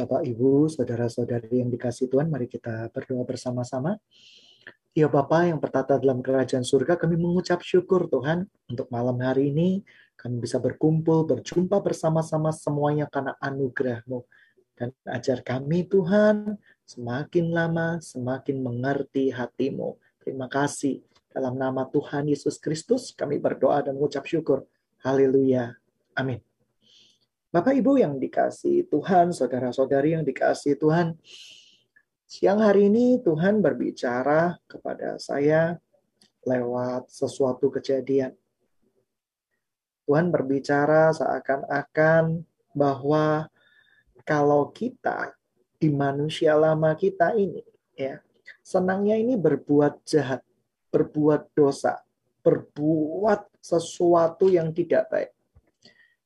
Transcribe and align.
Bapak, 0.00 0.24
Ibu, 0.24 0.72
saudara-saudari 0.72 1.60
yang 1.60 1.68
dikasih 1.68 2.08
Tuhan, 2.08 2.32
mari 2.32 2.48
kita 2.48 2.88
berdoa 2.88 3.20
bersama-sama. 3.28 4.00
Ya 4.96 5.12
Bapa 5.12 5.44
yang 5.44 5.60
bertata 5.60 6.00
dalam 6.00 6.24
kerajaan 6.24 6.64
surga, 6.64 6.96
kami 6.96 7.20
mengucap 7.20 7.60
syukur 7.60 8.08
Tuhan 8.08 8.48
untuk 8.72 8.88
malam 8.88 9.20
hari 9.20 9.52
ini 9.52 9.84
kami 10.16 10.40
bisa 10.40 10.56
berkumpul, 10.56 11.28
berjumpa 11.28 11.84
bersama-sama 11.84 12.48
semuanya 12.48 13.12
karena 13.12 13.36
anugerah-Mu. 13.44 14.24
Dan 14.72 14.88
ajar 15.04 15.44
kami 15.44 15.84
Tuhan 15.84 16.56
semakin 16.88 17.46
lama 17.52 18.00
semakin 18.00 18.56
mengerti 18.56 19.28
hatimu. 19.28 20.00
Terima 20.24 20.48
kasih. 20.48 21.04
Dalam 21.28 21.60
nama 21.60 21.84
Tuhan 21.84 22.24
Yesus 22.32 22.56
Kristus 22.56 23.12
kami 23.12 23.36
berdoa 23.36 23.84
dan 23.84 24.00
mengucap 24.00 24.24
syukur. 24.24 24.64
Haleluya. 25.04 25.76
Amin. 26.16 26.49
Bapak 27.50 27.74
Ibu 27.74 27.98
yang 27.98 28.22
dikasih 28.22 28.86
Tuhan, 28.86 29.34
saudara-saudari 29.34 30.14
yang 30.14 30.22
dikasih 30.22 30.78
Tuhan, 30.78 31.18
siang 32.22 32.62
hari 32.62 32.86
ini 32.86 33.18
Tuhan 33.26 33.58
berbicara 33.58 34.54
kepada 34.70 35.18
saya 35.18 35.74
lewat 36.46 37.10
sesuatu 37.10 37.66
kejadian. 37.74 38.38
Tuhan 40.06 40.30
berbicara 40.30 41.10
seakan-akan 41.10 42.46
bahwa 42.70 43.50
kalau 44.22 44.70
kita 44.70 45.34
di 45.74 45.90
manusia 45.90 46.54
lama 46.54 46.94
kita 46.94 47.34
ini 47.34 47.66
ya, 47.98 48.22
senangnya 48.62 49.18
ini 49.18 49.34
berbuat 49.34 50.06
jahat, 50.06 50.46
berbuat 50.94 51.50
dosa, 51.58 51.98
berbuat 52.46 53.58
sesuatu 53.58 54.46
yang 54.46 54.70
tidak 54.70 55.10
baik. 55.10 55.34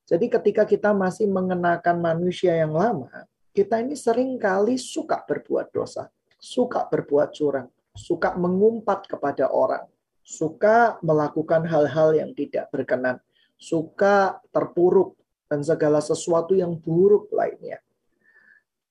Jadi 0.05 0.29
ketika 0.29 0.69
kita 0.69 0.93
masih 0.93 1.25
mengenakan 1.33 1.97
manusia 1.97 2.53
yang 2.53 2.77
lama, 2.77 3.25
kita 3.57 3.81
ini 3.81 3.97
sering 3.97 4.37
kali 4.37 4.77
suka 4.77 5.25
berbuat 5.25 5.73
dosa, 5.73 6.13
suka 6.37 6.85
berbuat 6.93 7.33
curang, 7.33 7.73
suka 7.97 8.37
mengumpat 8.37 9.09
kepada 9.09 9.49
orang, 9.49 9.89
suka 10.21 11.01
melakukan 11.01 11.65
hal-hal 11.65 12.13
yang 12.13 12.37
tidak 12.37 12.69
berkenan, 12.69 13.17
suka 13.57 14.43
terpuruk, 14.53 15.17
dan 15.49 15.65
segala 15.65 16.05
sesuatu 16.05 16.53
yang 16.53 16.77
buruk 16.77 17.33
lainnya. 17.33 17.81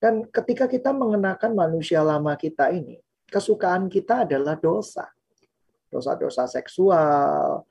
Dan 0.02 0.26
ketika 0.28 0.66
kita 0.66 0.96
mengenakan 0.96 1.54
manusia 1.54 2.02
lama 2.02 2.34
kita 2.40 2.72
ini, 2.72 3.04
kesukaan 3.30 3.88
kita 3.88 4.26
adalah 4.26 4.56
dosa. 4.56 5.08
Dosa-dosa 5.92 6.50
seksual, 6.50 7.62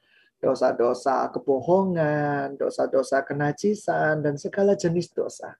dosa-dosa 0.42 1.30
kebohongan, 1.30 2.58
dosa-dosa 2.58 3.22
kenajisan, 3.22 4.18
dan 4.26 4.34
segala 4.34 4.74
jenis 4.74 5.14
dosa. 5.14 5.54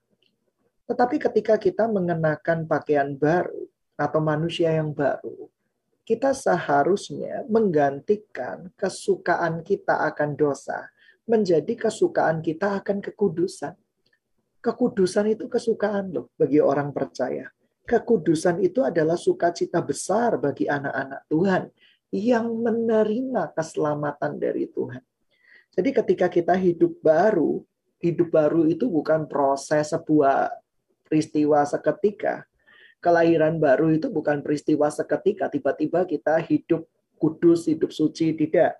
Tetapi 0.83 1.15
ketika 1.23 1.55
kita 1.55 1.87
mengenakan 1.87 2.67
pakaian 2.67 3.15
baru 3.15 3.63
atau 3.95 4.19
manusia 4.19 4.75
yang 4.75 4.91
baru, 4.91 5.47
kita 6.03 6.35
seharusnya 6.35 7.47
menggantikan 7.47 8.67
kesukaan 8.75 9.63
kita 9.63 10.03
akan 10.11 10.35
dosa 10.35 10.91
menjadi 11.23 11.87
kesukaan 11.87 12.43
kita 12.43 12.83
akan 12.83 12.99
kekudusan. 12.99 13.79
Kekudusan 14.59 15.31
itu 15.31 15.47
kesukaan 15.47 16.11
loh 16.11 16.35
bagi 16.35 16.59
orang 16.59 16.91
percaya. 16.91 17.47
Kekudusan 17.87 18.59
itu 18.59 18.83
adalah 18.83 19.15
sukacita 19.15 19.79
besar 19.79 20.35
bagi 20.39 20.67
anak-anak 20.67 21.21
Tuhan 21.31 21.63
yang 22.13 22.45
menerima 22.61 23.57
keselamatan 23.57 24.37
dari 24.37 24.69
Tuhan. 24.69 25.01
Jadi 25.73 25.89
ketika 25.89 26.29
kita 26.29 26.53
hidup 26.53 27.01
baru, 27.01 27.65
hidup 27.97 28.29
baru 28.29 28.69
itu 28.69 28.85
bukan 28.85 29.25
proses 29.25 29.89
sebuah 29.89 30.53
peristiwa 31.09 31.65
seketika. 31.65 32.45
Kelahiran 33.01 33.57
baru 33.57 33.97
itu 33.97 34.13
bukan 34.13 34.45
peristiwa 34.45 34.93
seketika, 34.93 35.49
tiba-tiba 35.49 36.05
kita 36.05 36.37
hidup 36.45 36.85
kudus, 37.17 37.65
hidup 37.65 37.89
suci, 37.89 38.37
tidak. 38.37 38.77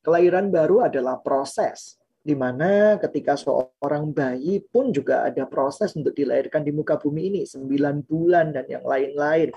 Kelahiran 0.00 0.48
baru 0.48 0.86
adalah 0.86 1.18
proses, 1.20 1.98
di 2.22 2.38
mana 2.38 2.96
ketika 3.02 3.34
seorang 3.36 4.14
bayi 4.14 4.62
pun 4.64 4.94
juga 4.94 5.28
ada 5.28 5.44
proses 5.44 5.92
untuk 5.98 6.14
dilahirkan 6.14 6.62
di 6.64 6.72
muka 6.72 6.96
bumi 6.96 7.34
ini, 7.34 7.42
sembilan 7.44 8.06
bulan 8.06 8.54
dan 8.54 8.64
yang 8.70 8.86
lain-lain. 8.86 9.52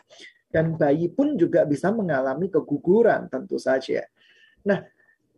Dan 0.54 0.78
bayi 0.78 1.10
pun 1.10 1.34
juga 1.34 1.66
bisa 1.66 1.90
mengalami 1.90 2.46
keguguran 2.46 3.26
tentu 3.26 3.58
saja. 3.58 4.06
Nah, 4.62 4.86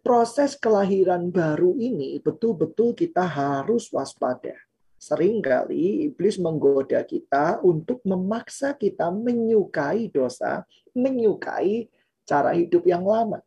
proses 0.03 0.59
kelahiran 0.59 1.31
baru 1.31 1.72
ini 1.80 2.20
betul-betul 2.20 2.92
kita 2.92 3.24
harus 3.24 3.88
waspada. 3.96 4.59
Seringkali 5.00 6.12
iblis 6.12 6.36
menggoda 6.36 7.00
kita 7.08 7.64
untuk 7.64 8.03
memaksa 8.03 8.76
kita 8.76 9.08
menyukai 9.08 10.12
dosa, 10.12 10.68
menyukai 10.92 11.88
cara 12.28 12.52
hidup 12.52 12.84
yang 12.84 13.08
lama. 13.08 13.40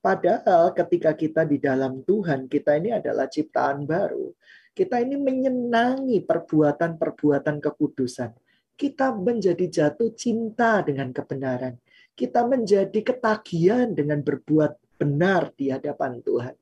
Padahal 0.00 0.72
ketika 0.72 1.12
kita 1.12 1.44
di 1.44 1.60
dalam 1.60 2.00
Tuhan, 2.00 2.48
kita 2.48 2.80
ini 2.80 2.96
adalah 2.96 3.28
ciptaan 3.28 3.84
baru. 3.84 4.32
Kita 4.72 4.96
ini 4.96 5.20
menyenangi 5.20 6.24
perbuatan-perbuatan 6.24 7.60
kekudusan 7.60 8.32
kita 8.80 9.12
menjadi 9.12 9.68
jatuh 9.68 10.16
cinta 10.16 10.80
dengan 10.80 11.12
kebenaran. 11.12 11.76
Kita 12.16 12.48
menjadi 12.48 12.96
ketagihan 13.04 13.92
dengan 13.92 14.24
berbuat 14.24 14.96
benar 14.96 15.52
di 15.52 15.68
hadapan 15.68 16.24
Tuhan. 16.24 16.56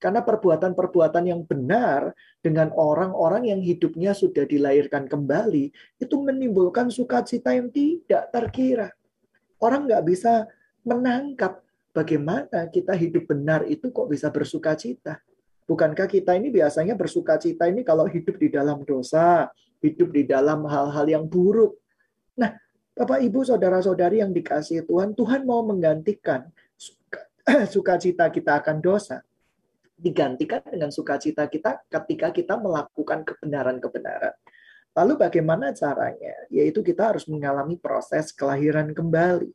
Karena 0.00 0.24
perbuatan-perbuatan 0.24 1.24
yang 1.28 1.44
benar 1.44 2.16
dengan 2.40 2.72
orang-orang 2.72 3.52
yang 3.52 3.60
hidupnya 3.60 4.16
sudah 4.16 4.48
dilahirkan 4.48 5.10
kembali, 5.10 5.74
itu 6.00 6.14
menimbulkan 6.16 6.88
sukacita 6.88 7.52
yang 7.52 7.68
tidak 7.68 8.32
terkira. 8.32 8.88
Orang 9.60 9.90
nggak 9.90 10.06
bisa 10.08 10.48
menangkap 10.86 11.60
bagaimana 11.92 12.70
kita 12.70 12.94
hidup 12.94 13.28
benar 13.28 13.66
itu 13.66 13.90
kok 13.90 14.08
bisa 14.08 14.30
bersukacita. 14.30 15.20
Bukankah 15.68 16.08
kita 16.08 16.32
ini 16.38 16.48
biasanya 16.48 16.96
bersukacita 16.96 17.68
ini 17.68 17.84
kalau 17.84 18.06
hidup 18.08 18.38
di 18.40 18.48
dalam 18.48 18.86
dosa, 18.86 19.50
hidup 19.82 20.10
di 20.14 20.26
dalam 20.26 20.66
hal-hal 20.66 21.06
yang 21.06 21.24
buruk. 21.26 21.78
Nah, 22.38 22.54
Bapak 22.94 23.22
Ibu 23.22 23.46
saudara-saudari 23.46 24.22
yang 24.22 24.34
dikasihi 24.34 24.82
Tuhan, 24.82 25.14
Tuhan 25.14 25.46
mau 25.46 25.62
menggantikan 25.62 26.50
sukacita 27.74 28.30
kita 28.30 28.58
akan 28.62 28.82
dosa 28.82 29.22
digantikan 29.98 30.62
dengan 30.62 30.94
sukacita 30.94 31.50
kita 31.50 31.82
ketika 31.90 32.30
kita 32.30 32.54
melakukan 32.54 33.26
kebenaran-kebenaran. 33.26 34.34
Lalu 34.94 35.14
bagaimana 35.18 35.74
caranya? 35.74 36.34
Yaitu 36.50 36.86
kita 36.86 37.14
harus 37.14 37.26
mengalami 37.26 37.74
proses 37.78 38.30
kelahiran 38.30 38.94
kembali. 38.94 39.50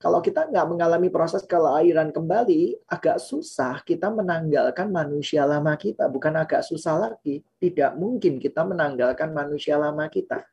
Kalau 0.00 0.20
kita 0.20 0.48
nggak 0.48 0.66
mengalami 0.68 1.08
proses 1.08 1.44
kelahiran 1.44 2.12
kembali, 2.12 2.76
agak 2.88 3.20
susah 3.20 3.80
kita 3.84 4.12
menanggalkan 4.12 4.88
manusia 4.92 5.44
lama 5.44 5.76
kita. 5.76 6.08
Bukan 6.08 6.34
agak 6.36 6.64
susah 6.64 6.96
lagi, 6.98 7.40
tidak 7.60 7.96
mungkin 7.96 8.40
kita 8.40 8.64
menanggalkan 8.64 9.32
manusia 9.32 9.80
lama 9.80 10.08
kita. 10.08 10.44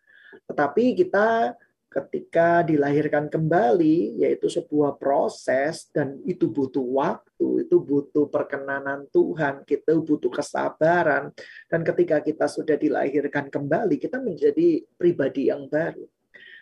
Tetapi 0.47 0.95
kita 0.95 1.55
ketika 1.91 2.63
dilahirkan 2.63 3.27
kembali, 3.27 4.23
yaitu 4.23 4.47
sebuah 4.47 4.95
proses 4.95 5.91
dan 5.91 6.23
itu 6.23 6.47
butuh 6.47 6.87
waktu, 6.87 7.67
itu 7.67 7.83
butuh 7.83 8.31
perkenanan 8.31 9.11
Tuhan, 9.11 9.67
kita 9.67 9.99
butuh 9.99 10.31
kesabaran. 10.31 11.35
Dan 11.67 11.83
ketika 11.83 12.23
kita 12.23 12.47
sudah 12.47 12.79
dilahirkan 12.79 13.51
kembali, 13.51 13.99
kita 13.99 14.23
menjadi 14.23 14.79
pribadi 14.95 15.51
yang 15.51 15.67
baru 15.67 16.07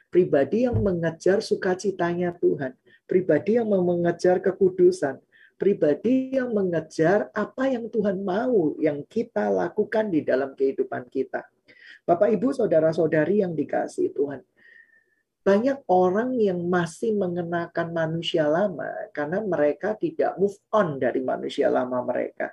pribadi 0.09 0.65
yang 0.65 0.81
mengejar 0.81 1.39
sukacitanya 1.39 2.33
Tuhan, 2.37 2.73
pribadi 3.05 3.61
yang 3.61 3.69
mengejar 3.69 4.41
kekudusan, 4.41 5.21
pribadi 5.55 6.33
yang 6.33 6.51
mengejar 6.53 7.29
apa 7.33 7.69
yang 7.69 7.87
Tuhan 7.87 8.25
mau 8.25 8.73
yang 8.81 9.05
kita 9.05 9.47
lakukan 9.53 10.09
di 10.09 10.25
dalam 10.25 10.57
kehidupan 10.57 11.07
kita. 11.07 11.45
Bapak 12.03 12.33
Ibu, 12.33 12.57
saudara-saudari 12.57 13.45
yang 13.45 13.53
dikasih 13.53 14.09
Tuhan. 14.17 14.41
Banyak 15.39 15.87
orang 15.87 16.35
yang 16.35 16.61
masih 16.67 17.15
mengenakan 17.15 17.95
manusia 17.95 18.49
lama 18.49 18.89
karena 19.15 19.39
mereka 19.39 19.95
tidak 19.95 20.35
move 20.35 20.57
on 20.73 20.99
dari 20.99 21.23
manusia 21.23 21.71
lama 21.71 22.03
mereka. 22.03 22.51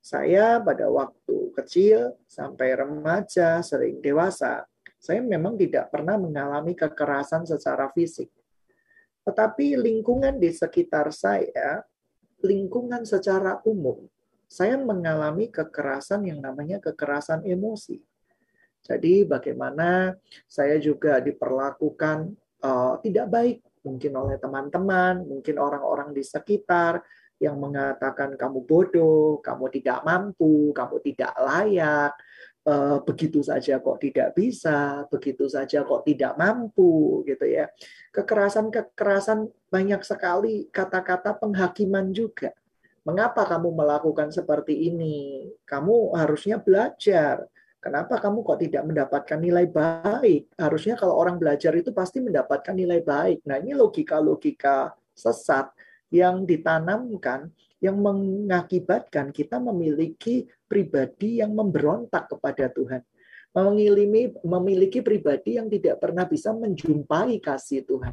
Saya 0.00 0.62
pada 0.62 0.86
waktu 0.86 1.50
kecil 1.50 2.14
sampai 2.30 2.78
remaja, 2.78 3.58
sering 3.58 3.98
dewasa, 3.98 4.62
saya 4.96 5.20
memang 5.22 5.54
tidak 5.60 5.92
pernah 5.92 6.16
mengalami 6.16 6.72
kekerasan 6.72 7.44
secara 7.46 7.92
fisik. 7.92 8.32
Tetapi 9.26 9.74
lingkungan 9.78 10.38
di 10.38 10.50
sekitar 10.54 11.10
saya, 11.10 11.82
lingkungan 12.42 13.02
secara 13.02 13.58
umum, 13.66 14.06
saya 14.46 14.78
mengalami 14.78 15.50
kekerasan 15.50 16.26
yang 16.30 16.38
namanya 16.38 16.78
kekerasan 16.78 17.42
emosi. 17.42 17.98
Jadi 18.86 19.26
bagaimana 19.26 20.14
saya 20.46 20.78
juga 20.78 21.18
diperlakukan 21.18 22.30
uh, 22.62 23.02
tidak 23.02 23.26
baik 23.26 23.58
mungkin 23.82 24.12
oleh 24.14 24.38
teman-teman, 24.38 25.26
mungkin 25.26 25.58
orang-orang 25.58 26.14
di 26.14 26.22
sekitar 26.22 27.02
yang 27.42 27.58
mengatakan 27.58 28.38
kamu 28.38 28.62
bodoh, 28.62 29.42
kamu 29.42 29.68
tidak 29.74 30.06
mampu, 30.06 30.70
kamu 30.70 30.96
tidak 31.02 31.34
layak, 31.36 32.14
uh, 32.66 32.98
begitu 33.06 33.40
saja 33.40 33.78
kok 33.78 34.02
tidak 34.02 34.34
bisa, 34.34 35.06
begitu 35.08 35.46
saja 35.46 35.86
kok 35.86 36.02
tidak 36.02 36.34
mampu 36.34 37.22
gitu 37.24 37.46
ya. 37.46 37.70
Kekerasan-kekerasan 38.10 39.46
banyak 39.70 40.02
sekali 40.02 40.66
kata-kata 40.68 41.38
penghakiman 41.38 42.10
juga. 42.10 42.52
Mengapa 43.06 43.46
kamu 43.46 43.70
melakukan 43.70 44.34
seperti 44.34 44.90
ini? 44.90 45.46
Kamu 45.62 46.18
harusnya 46.18 46.58
belajar. 46.58 47.46
Kenapa 47.78 48.18
kamu 48.18 48.42
kok 48.42 48.58
tidak 48.58 48.82
mendapatkan 48.82 49.38
nilai 49.38 49.70
baik? 49.70 50.50
Harusnya 50.58 50.98
kalau 50.98 51.14
orang 51.14 51.38
belajar 51.38 51.70
itu 51.78 51.94
pasti 51.94 52.18
mendapatkan 52.18 52.74
nilai 52.74 52.98
baik. 52.98 53.46
Nah, 53.46 53.62
ini 53.62 53.78
logika-logika 53.78 54.90
sesat 55.14 55.70
yang 56.10 56.42
ditanamkan 56.42 57.46
yang 57.80 58.00
mengakibatkan 58.00 59.30
kita 59.30 59.60
memiliki 59.60 60.48
pribadi 60.64 61.44
yang 61.44 61.52
memberontak 61.52 62.30
kepada 62.32 62.72
Tuhan. 62.72 63.04
Mengilimi, 63.56 64.36
memiliki 64.44 65.00
pribadi 65.00 65.56
yang 65.56 65.72
tidak 65.72 65.96
pernah 66.00 66.28
bisa 66.28 66.52
menjumpai 66.52 67.40
kasih 67.40 67.88
Tuhan. 67.88 68.12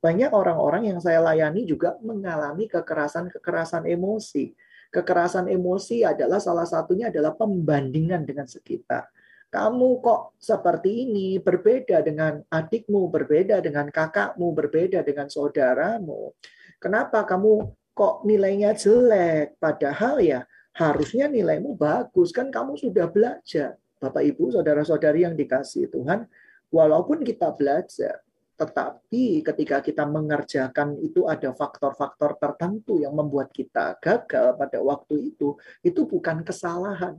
Banyak 0.00 0.30
orang-orang 0.36 0.92
yang 0.92 1.00
saya 1.00 1.24
layani 1.24 1.64
juga 1.64 1.96
mengalami 2.04 2.68
kekerasan-kekerasan 2.68 3.88
emosi. 3.88 4.52
Kekerasan 4.92 5.48
emosi 5.48 6.04
adalah 6.04 6.38
salah 6.38 6.68
satunya 6.68 7.08
adalah 7.08 7.32
pembandingan 7.32 8.28
dengan 8.28 8.44
sekitar. 8.44 9.08
Kamu 9.48 10.04
kok 10.04 10.36
seperti 10.36 11.08
ini, 11.08 11.40
berbeda 11.40 12.04
dengan 12.04 12.44
adikmu, 12.44 13.08
berbeda 13.08 13.64
dengan 13.64 13.88
kakakmu, 13.88 14.52
berbeda 14.52 15.00
dengan 15.00 15.32
saudaramu. 15.32 16.36
Kenapa 16.76 17.24
kamu 17.24 17.64
kok 17.96 18.28
nilainya 18.28 18.76
jelek? 18.76 19.56
Padahal 19.56 20.20
ya 20.20 20.44
harusnya 20.76 21.32
nilaimu 21.32 21.72
bagus 21.80 22.28
kan 22.36 22.52
kamu 22.52 22.76
sudah 22.76 23.08
belajar. 23.08 23.80
Bapak 23.96 24.20
Ibu, 24.20 24.52
saudara-saudari 24.52 25.24
yang 25.24 25.32
dikasih 25.32 25.88
Tuhan, 25.88 26.28
walaupun 26.68 27.24
kita 27.24 27.56
belajar, 27.56 28.20
tetapi 28.60 29.40
ketika 29.40 29.80
kita 29.80 30.04
mengerjakan 30.04 31.00
itu 31.00 31.24
ada 31.24 31.56
faktor-faktor 31.56 32.36
tertentu 32.36 33.00
yang 33.00 33.16
membuat 33.16 33.48
kita 33.48 33.96
gagal 33.96 34.52
pada 34.60 34.78
waktu 34.84 35.32
itu, 35.32 35.56
itu 35.80 36.04
bukan 36.04 36.44
kesalahan. 36.44 37.16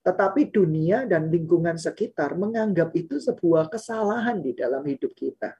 Tetapi 0.00 0.48
dunia 0.48 1.04
dan 1.04 1.28
lingkungan 1.28 1.76
sekitar 1.76 2.32
menganggap 2.40 2.96
itu 2.96 3.20
sebuah 3.20 3.68
kesalahan 3.68 4.40
di 4.40 4.56
dalam 4.56 4.80
hidup 4.88 5.12
kita. 5.12 5.52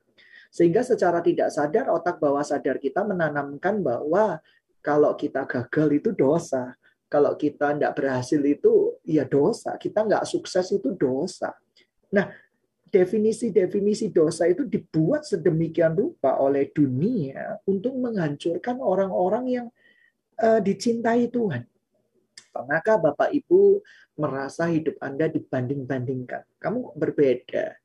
Sehingga 0.56 0.80
secara 0.80 1.20
tidak 1.20 1.52
sadar 1.52 1.92
otak 1.92 2.16
bawah 2.16 2.40
sadar 2.40 2.80
kita 2.80 3.04
menanamkan 3.04 3.84
bahwa 3.84 4.40
kalau 4.80 5.12
kita 5.12 5.44
gagal 5.44 5.88
itu 6.00 6.10
dosa. 6.16 6.72
Kalau 7.12 7.36
kita 7.36 7.76
tidak 7.76 7.92
berhasil 7.92 8.40
itu 8.40 8.96
ya 9.04 9.28
dosa. 9.28 9.76
Kita 9.76 10.08
nggak 10.08 10.24
sukses 10.24 10.72
itu 10.72 10.96
dosa. 10.96 11.52
Nah, 12.08 12.32
definisi-definisi 12.88 14.08
dosa 14.08 14.48
itu 14.48 14.64
dibuat 14.64 15.28
sedemikian 15.28 15.92
rupa 15.92 16.40
oleh 16.40 16.72
dunia 16.72 17.60
untuk 17.68 17.92
menghancurkan 18.00 18.80
orang-orang 18.80 19.44
yang 19.52 19.66
uh, 20.40 20.58
dicintai 20.64 21.28
Tuhan. 21.28 21.68
Maka 22.56 22.96
Bapak 22.96 23.36
Ibu 23.36 23.84
merasa 24.16 24.72
hidup 24.72 24.96
Anda 25.04 25.28
dibanding-bandingkan. 25.28 26.56
Kamu 26.56 26.96
berbeda 26.96 27.76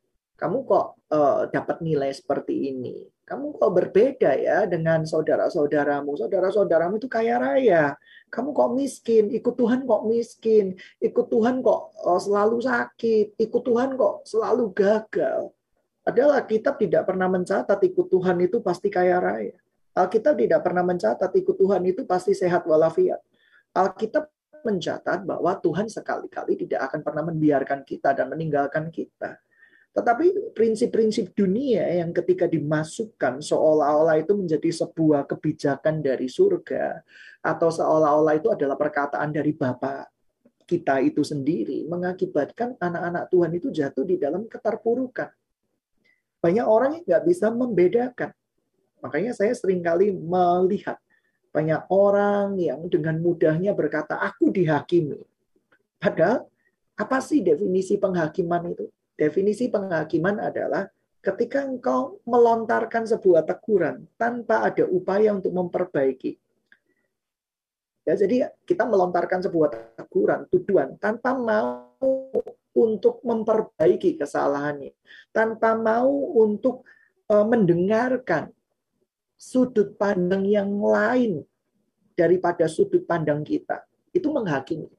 kamu 0.41 0.65
kok 0.65 0.97
uh, 1.13 1.45
dapat 1.53 1.85
nilai 1.85 2.09
seperti 2.09 2.73
ini? 2.73 3.05
Kamu 3.21 3.61
kok 3.61 3.77
berbeda 3.77 4.33
ya 4.41 4.65
dengan 4.65 5.05
saudara-saudaramu? 5.05 6.17
Saudara-saudaramu 6.17 6.97
itu 6.97 7.05
kaya 7.05 7.37
raya. 7.37 7.93
Kamu 8.33 8.49
kok 8.49 8.73
miskin? 8.73 9.29
Ikut 9.29 9.53
Tuhan 9.53 9.85
kok 9.85 10.09
miskin? 10.09 10.81
Ikut 10.97 11.29
Tuhan 11.29 11.61
kok 11.61 11.93
uh, 11.93 12.17
selalu 12.17 12.57
sakit? 12.57 13.37
Ikut 13.37 13.61
Tuhan 13.61 13.93
kok 13.93 14.25
selalu 14.25 14.73
gagal? 14.73 15.53
Adalah 16.01 16.41
Alkitab 16.41 16.81
tidak 16.81 17.05
pernah 17.05 17.29
mencatat 17.29 17.77
ikut 17.77 18.09
Tuhan 18.09 18.41
itu 18.41 18.57
pasti 18.65 18.89
kaya 18.89 19.21
raya. 19.21 19.53
Alkitab 19.93 20.33
tidak 20.41 20.65
pernah 20.65 20.81
mencatat 20.81 21.29
ikut 21.37 21.53
Tuhan 21.53 21.85
itu 21.85 22.01
pasti 22.09 22.33
sehat 22.33 22.65
walafiat. 22.65 23.21
Alkitab 23.77 24.25
mencatat 24.65 25.21
bahwa 25.21 25.53
Tuhan 25.61 25.85
sekali-kali 25.85 26.57
tidak 26.65 26.89
akan 26.89 27.05
pernah 27.05 27.23
membiarkan 27.29 27.85
kita 27.85 28.17
dan 28.17 28.33
meninggalkan 28.33 28.89
kita. 28.89 29.37
Tetapi 29.91 30.55
prinsip-prinsip 30.55 31.35
dunia 31.35 31.83
yang 31.99 32.15
ketika 32.15 32.47
dimasukkan 32.47 33.43
seolah-olah 33.43 34.23
itu 34.23 34.31
menjadi 34.39 34.71
sebuah 34.71 35.27
kebijakan 35.27 35.99
dari 35.99 36.31
surga 36.31 37.03
atau 37.43 37.67
seolah-olah 37.67 38.39
itu 38.39 38.47
adalah 38.55 38.79
perkataan 38.79 39.35
dari 39.35 39.51
Bapa 39.51 40.07
kita 40.63 41.03
itu 41.03 41.19
sendiri 41.27 41.83
mengakibatkan 41.91 42.79
anak-anak 42.79 43.27
Tuhan 43.27 43.51
itu 43.51 43.67
jatuh 43.67 44.07
di 44.07 44.15
dalam 44.15 44.47
keterpurukan. 44.47 45.27
Banyak 46.39 46.65
orang 46.65 46.91
yang 46.95 47.03
nggak 47.03 47.23
bisa 47.27 47.51
membedakan. 47.51 48.31
Makanya 49.03 49.35
saya 49.35 49.51
sering 49.51 49.83
kali 49.83 50.15
melihat 50.15 50.95
banyak 51.51 51.83
orang 51.91 52.55
yang 52.55 52.87
dengan 52.87 53.19
mudahnya 53.19 53.75
berkata, 53.75 54.15
aku 54.15 54.55
dihakimi. 54.55 55.19
Padahal 55.99 56.47
apa 56.95 57.17
sih 57.19 57.43
definisi 57.43 57.99
penghakiman 57.99 58.71
itu? 58.71 58.87
Definisi 59.21 59.69
penghakiman 59.69 60.41
adalah 60.41 60.89
ketika 61.21 61.61
engkau 61.61 62.25
melontarkan 62.25 63.05
sebuah 63.05 63.45
teguran 63.45 64.09
tanpa 64.17 64.65
ada 64.65 64.89
upaya 64.89 65.29
untuk 65.37 65.53
memperbaiki. 65.53 66.41
Ya, 68.01 68.17
jadi 68.17 68.49
kita 68.65 68.89
melontarkan 68.89 69.45
sebuah 69.45 69.93
teguran, 69.93 70.49
tuduhan 70.49 70.97
tanpa 70.97 71.37
mau 71.37 71.85
untuk 72.73 73.21
memperbaiki 73.21 74.17
kesalahannya, 74.17 74.97
tanpa 75.29 75.77
mau 75.77 76.09
untuk 76.41 76.81
uh, 77.29 77.45
mendengarkan 77.45 78.49
sudut 79.37 79.93
pandang 80.01 80.49
yang 80.49 80.73
lain 80.81 81.45
daripada 82.17 82.65
sudut 82.65 83.05
pandang 83.05 83.45
kita. 83.45 83.85
Itu 84.09 84.33
menghakimi. 84.33 84.89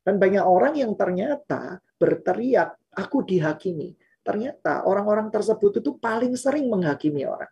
Dan 0.00 0.16
banyak 0.16 0.44
orang 0.48 0.80
yang 0.80 0.96
ternyata 0.96 1.76
berteriak 2.00 2.79
aku 2.94 3.22
dihakimi. 3.22 3.94
Ternyata 4.20 4.84
orang-orang 4.84 5.32
tersebut 5.32 5.80
itu 5.80 5.96
paling 5.96 6.36
sering 6.36 6.68
menghakimi 6.68 7.24
orang. 7.24 7.50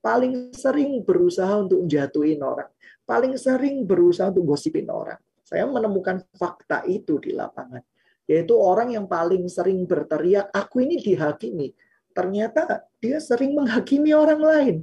Paling 0.00 0.52
sering 0.56 1.04
berusaha 1.04 1.60
untuk 1.60 1.84
menjatuhin 1.84 2.40
orang. 2.40 2.68
Paling 3.04 3.34
sering 3.36 3.84
berusaha 3.84 4.30
untuk 4.32 4.54
gosipin 4.54 4.88
orang. 4.88 5.18
Saya 5.44 5.66
menemukan 5.66 6.22
fakta 6.38 6.86
itu 6.86 7.18
di 7.18 7.34
lapangan. 7.34 7.82
Yaitu 8.30 8.54
orang 8.54 8.94
yang 8.94 9.10
paling 9.10 9.50
sering 9.50 9.82
berteriak, 9.82 10.48
aku 10.54 10.86
ini 10.86 11.02
dihakimi. 11.02 11.74
Ternyata 12.14 12.86
dia 13.02 13.18
sering 13.18 13.58
menghakimi 13.58 14.14
orang 14.14 14.40
lain. 14.40 14.76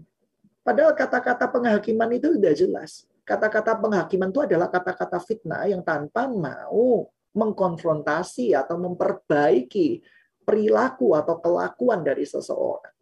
Padahal 0.68 0.92
kata-kata 0.92 1.48
penghakiman 1.48 2.12
itu 2.12 2.36
sudah 2.36 2.52
jelas. 2.52 3.08
Kata-kata 3.24 3.80
penghakiman 3.80 4.32
itu 4.32 4.44
adalah 4.44 4.68
kata-kata 4.68 5.20
fitnah 5.24 5.64
yang 5.68 5.80
tanpa 5.80 6.28
mau 6.28 7.08
mengkonfrontasi 7.38 8.58
atau 8.58 8.82
memperbaiki 8.82 10.02
perilaku 10.42 11.14
atau 11.14 11.38
kelakuan 11.38 12.02
dari 12.02 12.26
seseorang. 12.26 12.94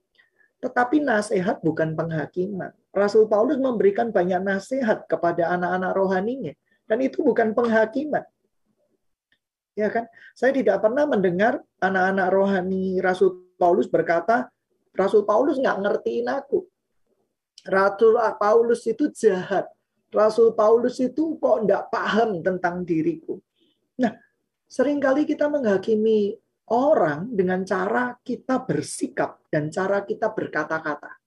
Tetapi 0.59 0.99
nasihat 0.99 1.61
bukan 1.63 1.95
penghakiman. 1.95 2.73
Rasul 2.91 3.29
Paulus 3.31 3.61
memberikan 3.61 4.09
banyak 4.09 4.41
nasihat 4.41 5.05
kepada 5.05 5.55
anak-anak 5.55 5.91
rohaninya. 5.93 6.53
Dan 6.85 7.05
itu 7.05 7.21
bukan 7.21 7.53
penghakiman. 7.53 8.23
Ya 9.75 9.91
kan? 9.91 10.07
Saya 10.33 10.55
tidak 10.55 10.79
pernah 10.79 11.03
mendengar 11.03 11.59
anak-anak 11.83 12.27
rohani 12.31 12.97
Rasul 13.03 13.45
Paulus 13.59 13.91
berkata, 13.91 14.47
Rasul 14.95 15.27
Paulus 15.27 15.59
nggak 15.59 15.79
ngertiin 15.83 16.27
aku. 16.31 16.63
Rasul 17.67 18.15
Paulus 18.39 18.87
itu 18.87 19.11
jahat. 19.11 19.67
Rasul 20.15 20.55
Paulus 20.55 20.95
itu 21.03 21.35
kok 21.35 21.67
nggak 21.67 21.91
paham 21.91 22.39
tentang 22.39 22.87
diriku. 22.87 23.35
Nah, 23.99 24.15
Seringkali 24.65 25.29
kita 25.29 25.45
menghakimi 25.45 26.33
orang 26.73 27.29
dengan 27.29 27.61
cara 27.61 28.17
kita 28.17 28.65
bersikap 28.65 29.45
dan 29.53 29.69
cara 29.69 30.01
kita 30.01 30.33
berkata-kata. 30.33 31.21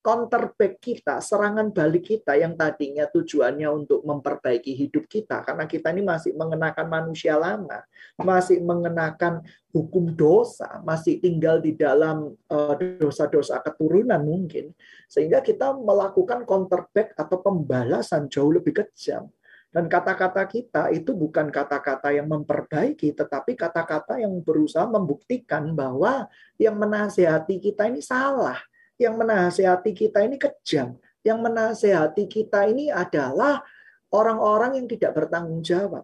Counterback 0.00 0.80
kita, 0.80 1.20
serangan 1.20 1.76
balik 1.76 2.08
kita 2.08 2.32
yang 2.32 2.56
tadinya 2.56 3.04
tujuannya 3.04 3.68
untuk 3.68 4.00
memperbaiki 4.00 4.72
hidup 4.72 5.04
kita, 5.04 5.44
karena 5.44 5.68
kita 5.68 5.92
ini 5.92 6.00
masih 6.00 6.32
mengenakan 6.32 6.88
manusia 6.88 7.36
lama, 7.36 7.84
masih 8.16 8.64
mengenakan 8.64 9.44
hukum 9.76 10.08
dosa, 10.16 10.80
masih 10.88 11.20
tinggal 11.20 11.60
di 11.60 11.76
dalam 11.76 12.32
eh, 12.32 12.74
dosa-dosa 12.96 13.60
keturunan 13.60 14.24
mungkin, 14.24 14.72
sehingga 15.04 15.44
kita 15.44 15.76
melakukan 15.76 16.48
counterback 16.48 17.12
atau 17.20 17.36
pembalasan 17.44 18.24
jauh 18.32 18.56
lebih 18.56 18.80
kejam 18.80 19.28
dan 19.70 19.86
kata-kata 19.86 20.42
kita 20.50 20.90
itu 20.90 21.14
bukan 21.14 21.48
kata-kata 21.48 22.10
yang 22.10 22.26
memperbaiki, 22.26 23.14
tetapi 23.14 23.54
kata-kata 23.54 24.18
yang 24.18 24.34
berusaha 24.42 24.86
membuktikan 24.86 25.70
bahwa 25.74 26.26
yang 26.58 26.74
menasehati 26.74 27.62
kita 27.62 27.86
ini 27.86 28.02
salah, 28.02 28.58
yang 28.98 29.14
menasehati 29.14 29.94
kita 29.94 30.26
ini 30.26 30.36
kejam, 30.36 30.98
yang 31.22 31.38
menasehati 31.38 32.26
kita 32.26 32.66
ini 32.66 32.90
adalah 32.90 33.62
orang-orang 34.10 34.82
yang 34.82 34.86
tidak 34.90 35.14
bertanggung 35.14 35.62
jawab. 35.62 36.02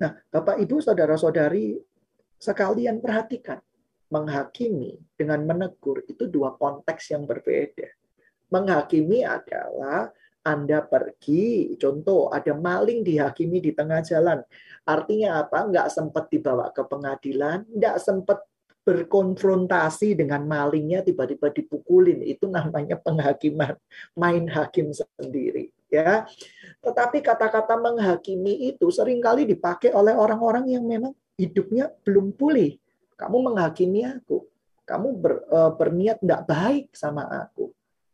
Nah, 0.00 0.16
Bapak 0.32 0.56
Ibu, 0.58 0.80
saudara-saudari, 0.80 1.78
Sekalian 2.42 2.98
perhatikan, 2.98 3.62
menghakimi 4.10 4.98
dengan 5.14 5.46
menegur 5.46 6.02
itu 6.10 6.26
dua 6.26 6.58
konteks 6.58 7.14
yang 7.14 7.22
berbeda. 7.22 7.86
Menghakimi 8.50 9.22
adalah 9.22 10.10
anda 10.42 10.82
pergi, 10.82 11.78
contoh 11.78 12.26
ada 12.34 12.50
maling 12.54 13.06
dihakimi 13.06 13.62
di 13.62 13.70
tengah 13.70 14.02
jalan. 14.02 14.42
Artinya 14.82 15.46
apa? 15.46 15.70
Nggak 15.70 15.88
sempat 15.94 16.26
dibawa 16.34 16.74
ke 16.74 16.82
pengadilan, 16.82 17.62
nggak 17.70 17.96
sempat 18.02 18.42
berkonfrontasi 18.82 20.18
dengan 20.18 20.42
malingnya 20.42 21.06
tiba-tiba 21.06 21.54
dipukulin. 21.54 22.26
Itu 22.26 22.50
namanya 22.50 22.98
penghakiman 22.98 23.78
main 24.18 24.50
hakim 24.50 24.90
sendiri 24.90 25.70
ya. 25.86 26.26
Tetapi 26.82 27.22
kata-kata 27.22 27.78
menghakimi 27.78 28.74
itu 28.74 28.90
sering 28.90 29.22
kali 29.22 29.46
dipakai 29.46 29.94
oleh 29.94 30.18
orang-orang 30.18 30.66
yang 30.74 30.82
memang 30.82 31.14
hidupnya 31.38 31.94
belum 32.02 32.34
pulih. 32.34 32.74
Kamu 33.14 33.38
menghakimi 33.46 34.02
aku. 34.02 34.42
Kamu 34.82 35.08
ber, 35.14 35.46
uh, 35.46 35.70
berniat 35.78 36.18
tidak 36.18 36.42
baik 36.50 36.90
sama 36.90 37.30
aku 37.30 37.70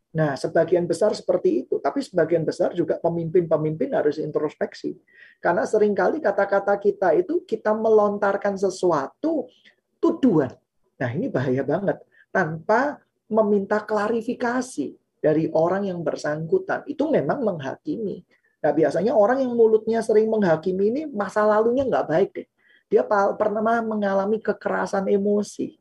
Nah, 0.08 0.40
sebagian 0.40 0.88
besar 0.88 1.12
seperti 1.12 1.64
itu, 1.64 1.76
tapi 1.84 2.00
sebagian 2.00 2.40
besar 2.40 2.72
juga 2.72 2.96
pemimpin-pemimpin 2.96 3.92
harus 3.92 4.16
introspeksi. 4.16 4.96
Karena 5.36 5.68
sering 5.68 5.92
kali 5.92 6.24
kata-kata 6.24 6.80
kita 6.80 7.12
itu 7.12 7.44
kita 7.44 7.76
melontarkan 7.76 8.56
sesuatu 8.56 9.52
tuduhan. 10.00 10.56
Nah, 10.96 11.10
ini 11.12 11.28
bahaya 11.28 11.60
banget. 11.60 12.00
Tanpa 12.32 13.04
meminta 13.28 13.84
klarifikasi 13.84 14.96
dari 15.20 15.52
orang 15.52 15.84
yang 15.84 16.00
bersangkutan. 16.00 16.88
Itu 16.88 17.12
memang 17.12 17.44
menghakimi. 17.44 18.24
Nah, 18.64 18.72
biasanya 18.72 19.12
orang 19.12 19.44
yang 19.44 19.52
mulutnya 19.52 20.00
sering 20.00 20.32
menghakimi 20.32 20.84
ini 20.88 21.02
masa 21.06 21.44
lalunya 21.44 21.84
nggak 21.84 22.06
baik 22.08 22.30
deh. 22.32 22.48
Dia 22.88 23.04
pernah 23.36 23.84
mengalami 23.84 24.40
kekerasan 24.40 25.04
emosi. 25.12 25.76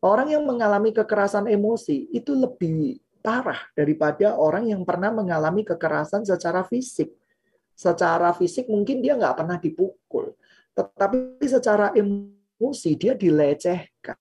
Orang 0.00 0.32
yang 0.32 0.48
mengalami 0.48 0.96
kekerasan 0.96 1.44
emosi 1.46 2.08
itu 2.08 2.32
lebih 2.32 3.04
parah 3.26 3.58
daripada 3.74 4.38
orang 4.38 4.70
yang 4.70 4.86
pernah 4.86 5.10
mengalami 5.10 5.66
kekerasan 5.66 6.22
secara 6.22 6.62
fisik. 6.62 7.10
Secara 7.74 8.30
fisik 8.30 8.70
mungkin 8.70 9.02
dia 9.02 9.18
nggak 9.18 9.42
pernah 9.42 9.58
dipukul, 9.58 10.30
tetapi 10.78 11.42
secara 11.42 11.90
emosi 11.90 12.94
dia 12.94 13.18
dilecehkan. 13.18 14.14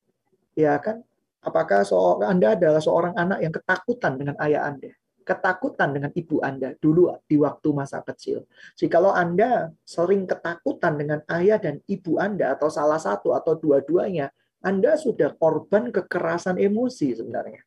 Ya 0.57 0.73
kan? 0.81 1.05
Apakah 1.45 1.85
seorang 1.85 2.33
Anda 2.33 2.57
adalah 2.57 2.81
seorang 2.81 3.13
anak 3.13 3.45
yang 3.45 3.53
ketakutan 3.53 4.17
dengan 4.17 4.35
ayah 4.41 4.65
Anda? 4.65 4.91
Ketakutan 5.21 5.93
dengan 5.93 6.09
ibu 6.09 6.41
Anda 6.41 6.73
dulu 6.81 7.13
di 7.29 7.37
waktu 7.37 7.69
masa 7.69 8.01
kecil. 8.01 8.49
Jikalau 8.73 9.13
Anda 9.13 9.69
sering 9.85 10.25
ketakutan 10.25 10.97
dengan 10.97 11.21
ayah 11.29 11.61
dan 11.61 11.79
ibu 11.85 12.17
Anda 12.17 12.57
atau 12.57 12.73
salah 12.73 12.97
satu 12.97 13.37
atau 13.37 13.53
dua-duanya, 13.55 14.33
Anda 14.65 14.97
sudah 14.97 15.37
korban 15.37 15.93
kekerasan 15.93 16.57
emosi 16.57 17.13
sebenarnya 17.13 17.61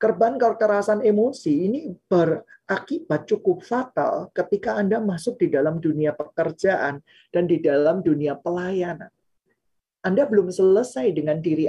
Kerban 0.00 0.40
kekerasan 0.40 1.04
emosi 1.04 1.68
ini 1.68 1.92
berakibat 2.08 3.28
cukup 3.28 3.60
fatal 3.60 4.32
ketika 4.32 4.80
Anda 4.80 4.96
masuk 4.96 5.36
di 5.36 5.52
dalam 5.52 5.76
dunia 5.76 6.16
pekerjaan 6.16 7.04
dan 7.28 7.44
di 7.44 7.60
dalam 7.60 8.00
dunia 8.00 8.32
pelayanan. 8.32 9.12
Anda 10.00 10.24
belum 10.24 10.48
selesai 10.48 11.12
dengan 11.12 11.44
diri 11.44 11.68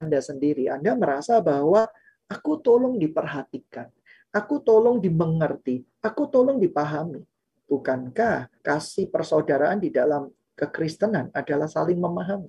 Anda 0.00 0.16
sendiri. 0.16 0.72
Anda 0.72 0.96
merasa 0.96 1.44
bahwa 1.44 1.84
aku 2.24 2.56
tolong 2.64 2.96
diperhatikan, 2.96 3.92
aku 4.32 4.64
tolong 4.64 4.96
dimengerti, 4.96 5.84
aku 6.00 6.24
tolong 6.32 6.56
dipahami. 6.56 7.20
Bukankah 7.68 8.48
kasih 8.64 9.12
persaudaraan 9.12 9.76
di 9.76 9.92
dalam 9.92 10.32
kekristenan 10.56 11.28
adalah 11.36 11.68
saling 11.68 12.00
memahami? 12.00 12.48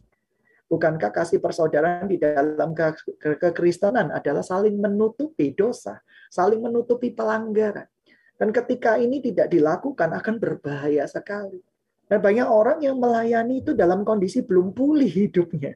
Bukankah 0.70 1.10
kasih 1.10 1.42
persaudaraan 1.42 2.06
di 2.06 2.22
dalam 2.22 2.78
ke 2.78 2.94
kekristenan 3.42 4.14
adalah 4.14 4.46
saling 4.46 4.78
menutupi 4.78 5.58
dosa, 5.58 5.98
saling 6.30 6.62
menutupi 6.62 7.10
pelanggaran. 7.10 7.90
Dan 8.38 8.54
ketika 8.54 9.02
ini 9.02 9.18
tidak 9.18 9.50
dilakukan 9.50 10.14
akan 10.14 10.38
berbahaya 10.38 11.10
sekali. 11.10 11.58
Dan 12.06 12.22
banyak 12.22 12.46
orang 12.46 12.86
yang 12.86 13.02
melayani 13.02 13.66
itu 13.66 13.74
dalam 13.74 14.06
kondisi 14.06 14.46
belum 14.46 14.78
pulih 14.78 15.10
hidupnya. 15.10 15.74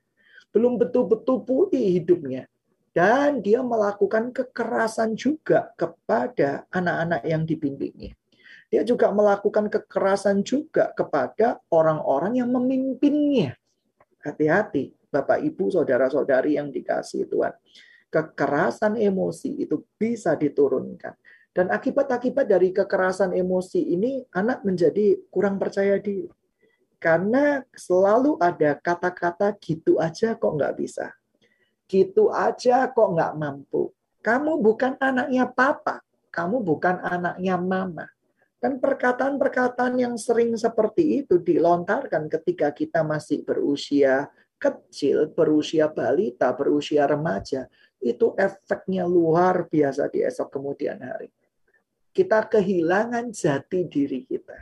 Belum 0.53 0.77
betul-betul 0.77 1.41
pulih 1.41 1.97
hidupnya. 1.97 2.45
Dan 2.93 3.41
dia 3.41 3.65
melakukan 3.65 4.29
kekerasan 4.29 5.17
juga 5.17 5.73
kepada 5.73 6.69
anak-anak 6.69 7.21
yang 7.25 7.41
dibimbingnya. 7.49 8.13
Dia 8.69 8.85
juga 8.85 9.09
melakukan 9.09 9.69
kekerasan 9.69 10.45
juga 10.45 10.93
kepada 10.93 11.61
orang-orang 11.73 12.37
yang 12.37 12.53
memimpinnya. 12.53 13.57
Hati-hati, 14.23 14.95
Bapak 15.11 15.43
Ibu, 15.43 15.67
saudara-saudari 15.67 16.55
yang 16.55 16.71
dikasih 16.71 17.27
Tuhan. 17.27 17.51
Kekerasan 18.07 18.95
emosi 18.95 19.59
itu 19.59 19.83
bisa 19.99 20.39
diturunkan. 20.39 21.11
Dan 21.53 21.69
akibat-akibat 21.69 22.49
dari 22.49 22.73
kekerasan 22.73 23.35
emosi 23.35 23.93
ini, 23.93 24.23
anak 24.33 24.65
menjadi 24.65 25.19
kurang 25.29 25.61
percaya 25.61 25.99
diri. 26.01 26.25
Karena 26.97 27.59
selalu 27.75 28.39
ada 28.39 28.79
kata-kata 28.79 29.51
gitu 29.59 29.99
aja 29.99 30.39
kok 30.39 30.53
nggak 30.55 30.73
bisa. 30.79 31.11
Gitu 31.85 32.31
aja 32.31 32.87
kok 32.87 33.11
nggak 33.11 33.35
mampu. 33.35 33.91
Kamu 34.23 34.63
bukan 34.63 34.95
anaknya 35.03 35.45
papa. 35.51 35.99
Kamu 36.31 36.63
bukan 36.63 37.03
anaknya 37.03 37.59
mama. 37.59 38.07
Dan 38.63 38.79
perkataan-perkataan 38.79 39.99
yang 39.99 40.15
sering 40.15 40.55
seperti 40.55 41.19
itu 41.19 41.35
dilontarkan 41.35 42.31
ketika 42.31 42.71
kita 42.71 43.03
masih 43.03 43.43
berusia 43.43 44.31
kecil, 44.55 45.35
berusia 45.35 45.91
balita, 45.91 46.55
berusia 46.55 47.03
remaja, 47.03 47.67
itu 47.99 48.31
efeknya 48.39 49.03
luar 49.03 49.67
biasa 49.67 50.07
di 50.07 50.23
esok 50.23 50.47
kemudian 50.47 50.95
hari. 51.03 51.27
Kita 52.15 52.47
kehilangan 52.47 53.35
jati 53.35 53.83
diri 53.83 54.23
kita. 54.23 54.55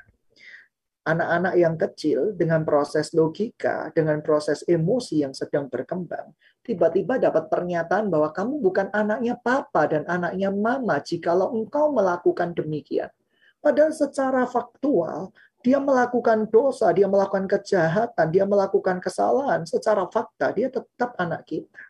Anak-anak 1.06 1.54
yang 1.62 1.78
kecil 1.78 2.34
dengan 2.34 2.66
proses 2.66 3.14
logika, 3.14 3.94
dengan 3.94 4.26
proses 4.26 4.66
emosi 4.66 5.22
yang 5.22 5.38
sedang 5.38 5.70
berkembang, 5.70 6.34
tiba-tiba 6.66 7.22
dapat 7.22 7.54
pernyataan 7.54 8.10
bahwa 8.10 8.34
kamu 8.34 8.66
bukan 8.66 8.90
anaknya 8.98 9.38
papa 9.38 9.86
dan 9.86 10.10
anaknya 10.10 10.50
mama 10.50 10.98
jikalau 11.06 11.54
engkau 11.54 11.94
melakukan 11.94 12.58
demikian 12.58 13.14
Padahal 13.62 13.94
secara 13.94 14.50
faktual, 14.50 15.30
dia 15.62 15.78
melakukan 15.78 16.50
dosa, 16.50 16.90
dia 16.90 17.06
melakukan 17.06 17.46
kejahatan, 17.46 18.28
dia 18.34 18.46
melakukan 18.50 18.98
kesalahan. 18.98 19.62
Secara 19.70 20.10
fakta, 20.10 20.50
dia 20.50 20.74
tetap 20.74 21.14
anak 21.22 21.46
kita. 21.46 21.82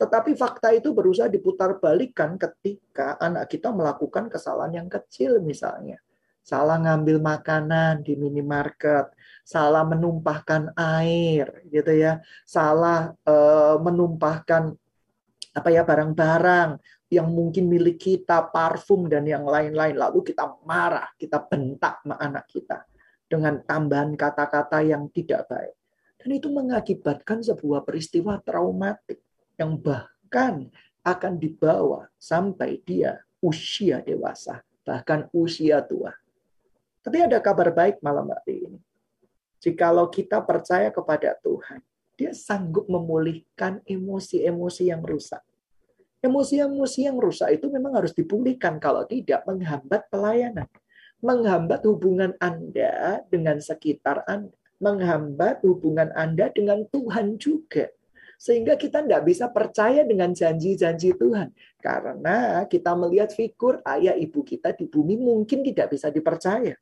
Tetapi 0.00 0.32
fakta 0.32 0.72
itu 0.72 0.96
berusaha 0.96 1.28
diputar 1.28 1.76
balikan 1.76 2.40
ketika 2.40 3.20
anak 3.20 3.52
kita 3.52 3.68
melakukan 3.68 4.32
kesalahan 4.32 4.80
yang 4.80 4.88
kecil 4.88 5.44
misalnya. 5.44 6.00
Salah 6.40 6.80
ngambil 6.80 7.20
makanan 7.20 8.00
di 8.00 8.16
minimarket, 8.16 9.12
salah 9.44 9.84
menumpahkan 9.84 10.72
air 10.72 11.68
gitu 11.68 11.92
ya, 11.92 12.24
salah 12.48 13.12
e, 13.28 13.34
menumpahkan 13.76 14.72
apa 15.52 15.68
ya 15.68 15.84
barang-barang 15.84 16.80
yang 17.10 17.26
mungkin 17.26 17.66
milik 17.66 17.98
kita, 17.98 18.54
parfum 18.54 19.10
dan 19.10 19.26
yang 19.26 19.42
lain-lain. 19.42 19.98
Lalu 19.98 20.30
kita 20.30 20.62
marah, 20.62 21.10
kita 21.18 21.42
bentak 21.42 22.06
sama 22.06 22.16
anak 22.22 22.46
kita 22.46 22.86
dengan 23.26 23.58
tambahan 23.66 24.14
kata-kata 24.14 24.78
yang 24.86 25.10
tidak 25.10 25.50
baik. 25.50 25.74
Dan 26.22 26.38
itu 26.38 26.46
mengakibatkan 26.54 27.42
sebuah 27.42 27.82
peristiwa 27.82 28.38
traumatik 28.38 29.18
yang 29.58 29.74
bahkan 29.74 30.70
akan 31.02 31.34
dibawa 31.42 32.06
sampai 32.14 32.78
dia 32.86 33.18
usia 33.42 33.98
dewasa, 34.06 34.62
bahkan 34.86 35.26
usia 35.34 35.82
tua. 35.82 36.14
Tapi 37.02 37.26
ada 37.26 37.42
kabar 37.42 37.74
baik 37.74 37.98
malam 38.04 38.30
hari 38.30 38.70
ini. 38.70 38.80
Jikalau 39.58 40.06
kita 40.12 40.44
percaya 40.44 40.92
kepada 40.92 41.34
Tuhan, 41.42 41.82
dia 42.14 42.36
sanggup 42.36 42.86
memulihkan 42.86 43.80
emosi-emosi 43.88 44.92
yang 44.92 45.00
rusak 45.00 45.40
Emosi-emosi 46.20 47.08
yang 47.08 47.16
rusak 47.16 47.48
itu 47.56 47.72
memang 47.72 47.96
harus 47.96 48.12
dipulihkan, 48.12 48.76
kalau 48.76 49.08
tidak 49.08 49.40
menghambat 49.48 50.04
pelayanan. 50.12 50.68
Menghambat 51.24 51.80
hubungan 51.88 52.36
Anda 52.36 53.24
dengan 53.32 53.60
sekitar 53.60 54.28
Anda. 54.28 54.52
Menghambat 54.80 55.64
hubungan 55.64 56.12
Anda 56.12 56.52
dengan 56.52 56.84
Tuhan 56.92 57.40
juga. 57.40 57.88
Sehingga 58.40 58.76
kita 58.76 59.04
tidak 59.04 59.28
bisa 59.28 59.52
percaya 59.52 60.00
dengan 60.04 60.32
janji-janji 60.32 61.12
Tuhan. 61.16 61.52
Karena 61.80 62.64
kita 62.64 62.96
melihat 62.96 63.32
figur 63.32 63.84
ayah 63.84 64.16
ibu 64.16 64.40
kita 64.40 64.72
di 64.72 64.88
bumi 64.88 65.16
mungkin 65.20 65.60
tidak 65.64 65.92
bisa 65.92 66.08
dipercaya. 66.08 66.76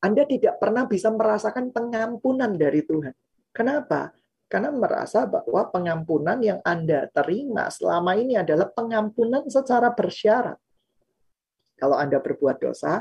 Anda 0.00 0.24
tidak 0.24 0.56
pernah 0.56 0.88
bisa 0.88 1.12
merasakan 1.12 1.68
pengampunan 1.72 2.56
dari 2.56 2.80
Tuhan. 2.84 3.12
Kenapa? 3.52 4.16
Karena 4.52 4.68
merasa 4.68 5.24
bahwa 5.24 5.64
pengampunan 5.72 6.36
yang 6.44 6.60
Anda 6.60 7.08
terima 7.08 7.72
selama 7.72 8.12
ini 8.20 8.36
adalah 8.36 8.68
pengampunan 8.68 9.48
secara 9.48 9.96
bersyarat. 9.96 10.60
Kalau 11.80 11.96
Anda 11.96 12.20
berbuat 12.20 12.60
dosa, 12.60 13.00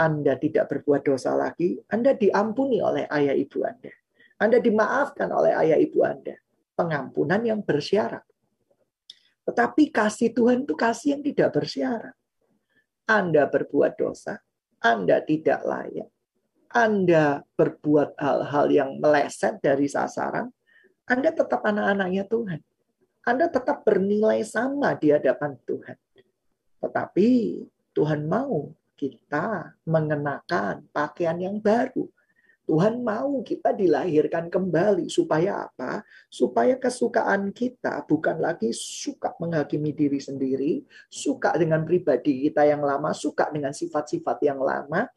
Anda 0.00 0.40
tidak 0.40 0.72
berbuat 0.72 1.04
dosa 1.04 1.36
lagi, 1.36 1.76
Anda 1.92 2.16
diampuni 2.16 2.80
oleh 2.80 3.04
ayah 3.12 3.36
ibu 3.36 3.60
Anda. 3.60 3.92
Anda 4.40 4.64
dimaafkan 4.64 5.28
oleh 5.28 5.52
ayah 5.52 5.76
ibu 5.76 6.00
Anda. 6.00 6.40
Pengampunan 6.72 7.44
yang 7.44 7.60
bersyarat. 7.60 8.24
Tetapi 9.44 9.92
kasih 9.92 10.32
Tuhan 10.32 10.64
itu 10.64 10.72
kasih 10.72 11.20
yang 11.20 11.22
tidak 11.28 11.52
bersyarat. 11.52 12.16
Anda 13.04 13.44
berbuat 13.44 14.00
dosa, 14.00 14.40
Anda 14.80 15.20
tidak 15.20 15.68
layak, 15.68 16.08
Anda 16.68 17.44
berbuat 17.56 18.20
hal-hal 18.20 18.66
yang 18.68 18.90
meleset 19.00 19.60
dari 19.64 19.88
sasaran, 19.88 20.52
Anda 21.08 21.32
tetap 21.32 21.64
anak-anaknya 21.64 22.28
Tuhan. 22.28 22.60
Anda 23.24 23.48
tetap 23.48 23.84
bernilai 23.84 24.40
sama 24.44 24.96
di 24.96 25.12
hadapan 25.12 25.56
Tuhan. 25.64 25.96
Tetapi 26.80 27.30
Tuhan 27.92 28.24
mau 28.24 28.72
kita 28.98 29.78
mengenakan 29.84 30.88
pakaian 30.90 31.38
yang 31.38 31.56
baru. 31.60 32.08
Tuhan 32.68 33.00
mau 33.00 33.40
kita 33.40 33.72
dilahirkan 33.72 34.52
kembali 34.52 35.08
supaya 35.08 35.64
apa? 35.72 36.04
Supaya 36.28 36.76
kesukaan 36.76 37.48
kita 37.48 38.04
bukan 38.04 38.36
lagi 38.44 38.76
suka 38.76 39.32
menghakimi 39.40 39.96
diri 39.96 40.20
sendiri, 40.20 40.84
suka 41.08 41.56
dengan 41.56 41.88
pribadi 41.88 42.44
kita 42.44 42.68
yang 42.68 42.84
lama, 42.84 43.16
suka 43.16 43.48
dengan 43.48 43.72
sifat-sifat 43.72 44.36
yang 44.44 44.60
lama. 44.60 45.08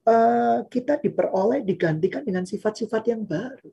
Eh, 0.00 0.58
kita 0.72 0.96
diperoleh 0.96 1.60
digantikan 1.60 2.24
dengan 2.24 2.48
sifat-sifat 2.48 3.04
yang 3.12 3.20
baru. 3.20 3.68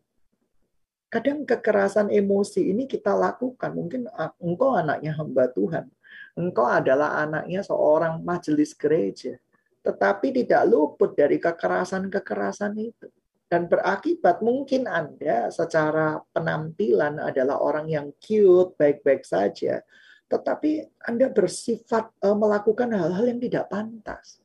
Kadang 1.07 1.47
kekerasan 1.47 2.11
emosi 2.11 2.67
ini 2.67 2.83
kita 2.83 3.15
lakukan. 3.15 3.71
Mungkin 3.71 4.11
ah, 4.11 4.35
engkau 4.43 4.75
anaknya 4.75 5.15
hamba 5.15 5.47
Tuhan. 5.47 5.87
Engkau 6.35 6.67
adalah 6.67 7.23
anaknya 7.23 7.63
seorang 7.63 8.19
majelis 8.27 8.75
gereja. 8.75 9.39
Tetapi 9.87 10.35
tidak 10.35 10.67
luput 10.67 11.15
dari 11.15 11.39
kekerasan-kekerasan 11.39 12.75
itu 12.75 13.07
dan 13.51 13.67
berakibat 13.67 14.39
mungkin 14.39 14.87
Anda 14.87 15.51
secara 15.51 16.23
penampilan 16.31 17.19
adalah 17.19 17.59
orang 17.59 17.91
yang 17.91 18.07
cute, 18.15 18.79
baik-baik 18.79 19.27
saja, 19.27 19.83
tetapi 20.31 20.87
Anda 21.03 21.27
bersifat 21.27 22.15
uh, 22.23 22.31
melakukan 22.31 22.95
hal-hal 22.95 23.27
yang 23.27 23.43
tidak 23.43 23.67
pantas. 23.67 24.39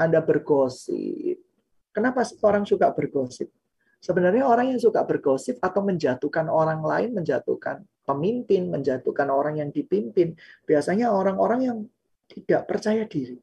Anda 0.00 0.24
bergosip. 0.24 1.36
Kenapa 1.92 2.24
orang 2.40 2.64
suka 2.64 2.96
bergosip? 2.96 3.52
Sebenarnya 4.00 4.48
orang 4.48 4.72
yang 4.72 4.80
suka 4.80 5.04
bergosip 5.04 5.60
atau 5.60 5.84
menjatuhkan 5.84 6.48
orang 6.48 6.80
lain, 6.80 7.12
menjatuhkan 7.12 7.84
pemimpin, 8.08 8.72
menjatuhkan 8.72 9.28
orang 9.28 9.60
yang 9.60 9.68
dipimpin, 9.68 10.32
biasanya 10.64 11.12
orang-orang 11.12 11.60
yang 11.60 11.78
tidak 12.24 12.64
percaya 12.64 13.04
diri 13.04 13.36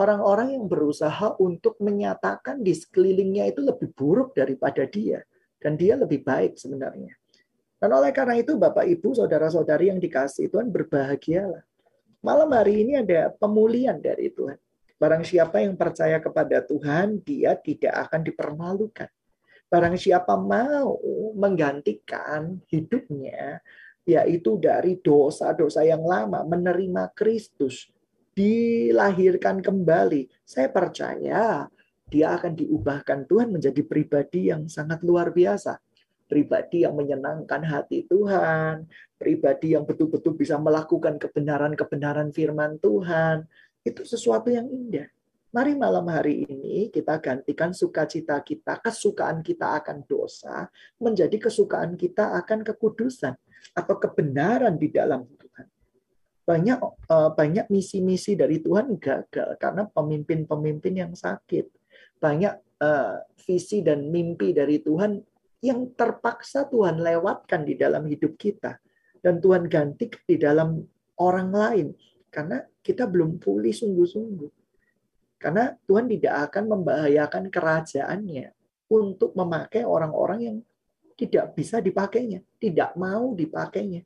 orang-orang 0.00 0.56
yang 0.56 0.64
berusaha 0.64 1.36
untuk 1.36 1.76
menyatakan 1.84 2.64
di 2.64 2.72
sekelilingnya 2.72 3.52
itu 3.52 3.60
lebih 3.60 3.92
buruk 3.92 4.32
daripada 4.32 4.88
dia. 4.88 5.20
Dan 5.60 5.76
dia 5.76 5.92
lebih 5.92 6.24
baik 6.24 6.56
sebenarnya. 6.56 7.12
Dan 7.76 7.92
oleh 7.92 8.16
karena 8.16 8.40
itu 8.40 8.56
Bapak 8.56 8.88
Ibu, 8.88 9.12
Saudara-saudari 9.12 9.92
yang 9.92 10.00
dikasih 10.00 10.48
Tuhan 10.48 10.72
berbahagialah. 10.72 11.60
Malam 12.24 12.48
hari 12.52 12.84
ini 12.84 13.00
ada 13.00 13.28
pemulihan 13.36 13.96
dari 14.00 14.32
Tuhan. 14.32 14.56
Barang 15.00 15.24
siapa 15.24 15.64
yang 15.64 15.76
percaya 15.76 16.20
kepada 16.20 16.60
Tuhan, 16.64 17.20
dia 17.24 17.56
tidak 17.56 18.08
akan 18.08 18.20
dipermalukan. 18.20 19.08
Barang 19.72 19.96
siapa 19.96 20.36
mau 20.36 21.00
menggantikan 21.32 22.60
hidupnya, 22.68 23.64
yaitu 24.04 24.60
dari 24.60 25.00
dosa-dosa 25.00 25.84
yang 25.84 26.04
lama, 26.04 26.44
menerima 26.44 27.12
Kristus, 27.16 27.88
dilahirkan 28.34 29.60
kembali. 29.60 30.30
Saya 30.46 30.70
percaya 30.70 31.66
dia 32.10 32.26
akan 32.34 32.52
diubahkan 32.58 33.30
Tuhan 33.30 33.54
menjadi 33.54 33.82
pribadi 33.86 34.50
yang 34.50 34.66
sangat 34.66 35.02
luar 35.06 35.30
biasa. 35.30 35.78
Pribadi 36.26 36.86
yang 36.86 36.94
menyenangkan 36.94 37.62
hati 37.66 38.06
Tuhan, 38.06 38.86
pribadi 39.18 39.74
yang 39.74 39.82
betul-betul 39.82 40.38
bisa 40.38 40.58
melakukan 40.58 41.18
kebenaran-kebenaran 41.18 42.30
firman 42.30 42.78
Tuhan. 42.78 43.46
Itu 43.82 44.06
sesuatu 44.06 44.50
yang 44.50 44.70
indah. 44.70 45.10
Mari 45.50 45.74
malam 45.74 46.06
hari 46.06 46.46
ini 46.46 46.94
kita 46.94 47.18
gantikan 47.18 47.74
sukacita 47.74 48.38
kita, 48.46 48.78
kesukaan 48.78 49.42
kita 49.42 49.82
akan 49.82 50.06
dosa, 50.06 50.70
menjadi 51.02 51.50
kesukaan 51.50 51.98
kita 51.98 52.38
akan 52.38 52.62
kekudusan 52.62 53.34
atau 53.74 53.94
kebenaran 53.98 54.78
di 54.78 54.94
dalam 54.94 55.26
banyak 56.50 56.82
uh, 56.82 57.30
banyak 57.30 57.70
misi-misi 57.70 58.34
dari 58.34 58.58
Tuhan 58.58 58.98
gagal 58.98 59.54
karena 59.62 59.86
pemimpin-pemimpin 59.86 60.94
yang 60.98 61.12
sakit. 61.14 61.70
Banyak 62.18 62.82
uh, 62.82 63.22
visi 63.46 63.86
dan 63.86 64.10
mimpi 64.10 64.50
dari 64.50 64.82
Tuhan 64.82 65.14
yang 65.62 65.94
terpaksa 65.94 66.66
Tuhan 66.66 66.98
lewatkan 66.98 67.62
di 67.62 67.78
dalam 67.78 68.02
hidup 68.10 68.34
kita 68.34 68.82
dan 69.22 69.38
Tuhan 69.38 69.70
ganti 69.70 70.10
di 70.26 70.36
dalam 70.42 70.82
orang 71.22 71.54
lain 71.54 71.88
karena 72.34 72.66
kita 72.82 73.06
belum 73.06 73.38
pulih 73.38 73.70
sungguh-sungguh. 73.70 74.50
Karena 75.38 75.70
Tuhan 75.86 76.10
tidak 76.10 76.50
akan 76.50 76.64
membahayakan 76.66 77.44
kerajaannya 77.46 78.52
untuk 78.90 79.38
memakai 79.38 79.86
orang-orang 79.86 80.40
yang 80.42 80.56
tidak 81.14 81.54
bisa 81.54 81.78
dipakainya, 81.78 82.42
tidak 82.58 82.98
mau 82.98 83.32
dipakainya. 83.38 84.02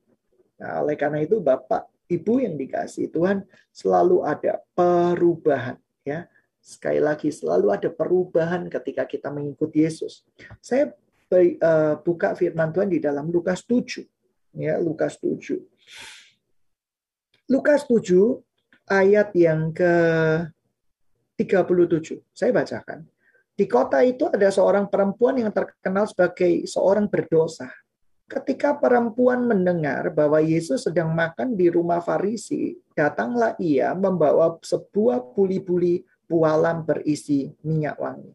Nah, 0.60 0.84
oleh 0.84 0.94
karena 0.94 1.24
itu 1.24 1.42
Bapak 1.42 1.93
Ibu 2.04 2.44
yang 2.44 2.60
dikasih 2.60 3.08
Tuhan 3.08 3.48
selalu 3.72 4.24
ada 4.24 4.60
perubahan 4.76 5.80
ya. 6.04 6.28
Sekali 6.64 7.00
lagi 7.00 7.28
selalu 7.28 7.76
ada 7.76 7.88
perubahan 7.92 8.68
ketika 8.72 9.04
kita 9.04 9.28
mengikuti 9.28 9.84
Yesus. 9.84 10.24
Saya 10.64 10.92
uh, 11.32 12.00
buka 12.00 12.32
firman 12.32 12.72
Tuhan 12.72 12.88
di 12.88 13.00
dalam 13.00 13.28
Lukas 13.28 13.64
7 13.68 14.04
ya, 14.56 14.80
Lukas 14.80 15.20
7. 15.20 15.60
Lukas 17.52 17.84
7 17.84 18.40
ayat 18.88 19.28
yang 19.36 19.72
ke 19.72 19.92
37. 21.36 22.20
Saya 22.32 22.50
bacakan. 22.54 23.04
Di 23.54 23.70
kota 23.70 24.02
itu 24.02 24.26
ada 24.26 24.50
seorang 24.50 24.90
perempuan 24.90 25.38
yang 25.38 25.52
terkenal 25.54 26.10
sebagai 26.10 26.66
seorang 26.66 27.06
berdosa. 27.06 27.70
Ketika 28.24 28.72
perempuan 28.80 29.44
mendengar 29.44 30.08
bahwa 30.08 30.40
Yesus 30.40 30.88
sedang 30.88 31.12
makan 31.12 31.60
di 31.60 31.68
rumah 31.68 32.00
Farisi, 32.00 32.72
datanglah 32.96 33.52
ia 33.60 33.92
membawa 33.92 34.56
sebuah 34.64 35.36
buli-buli 35.36 36.00
pualam 36.24 36.88
berisi 36.88 37.52
minyak 37.60 38.00
wangi. 38.00 38.32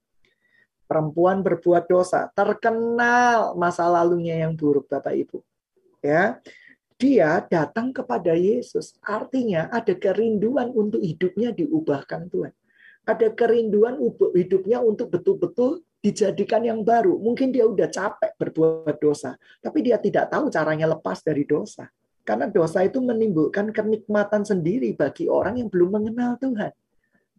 Perempuan 0.86 1.41
berbuat 1.41 1.89
dosa, 1.89 2.30
terkenal 2.38 3.58
masa 3.58 3.89
lalunya 3.89 4.45
yang 4.45 4.54
buruk 4.54 4.86
Bapak 4.89 5.13
Ibu. 5.13 5.41
Ya. 6.06 6.38
Dia 6.99 7.39
datang 7.47 7.95
kepada 7.95 8.36
Yesus, 8.36 8.91
artinya 8.99 9.71
ada 9.71 9.95
kerinduan 9.95 10.67
untuk 10.75 10.99
hidupnya 10.99 11.56
diubahkan 11.56 12.28
Tuhan. 12.28 12.52
Ada 13.08 13.32
kerinduan 13.32 13.95
hidupnya 14.36 14.84
untuk 14.84 15.08
betul-betul 15.08 15.80
dijadikan 15.99 16.63
yang 16.63 16.81
baru. 16.81 17.19
Mungkin 17.19 17.51
dia 17.51 17.67
udah 17.67 17.88
capek 17.91 18.35
berbuat 18.39 18.97
dosa, 18.99 19.35
tapi 19.59 19.83
dia 19.83 19.99
tidak 19.99 20.31
tahu 20.31 20.47
caranya 20.47 20.88
lepas 20.88 21.19
dari 21.23 21.43
dosa. 21.43 21.88
Karena 22.23 22.47
dosa 22.47 22.83
itu 22.85 23.01
menimbulkan 23.03 23.71
kenikmatan 23.73 24.45
sendiri 24.45 24.93
bagi 24.95 25.27
orang 25.27 25.59
yang 25.59 25.69
belum 25.71 25.99
mengenal 25.99 26.38
Tuhan. 26.39 26.71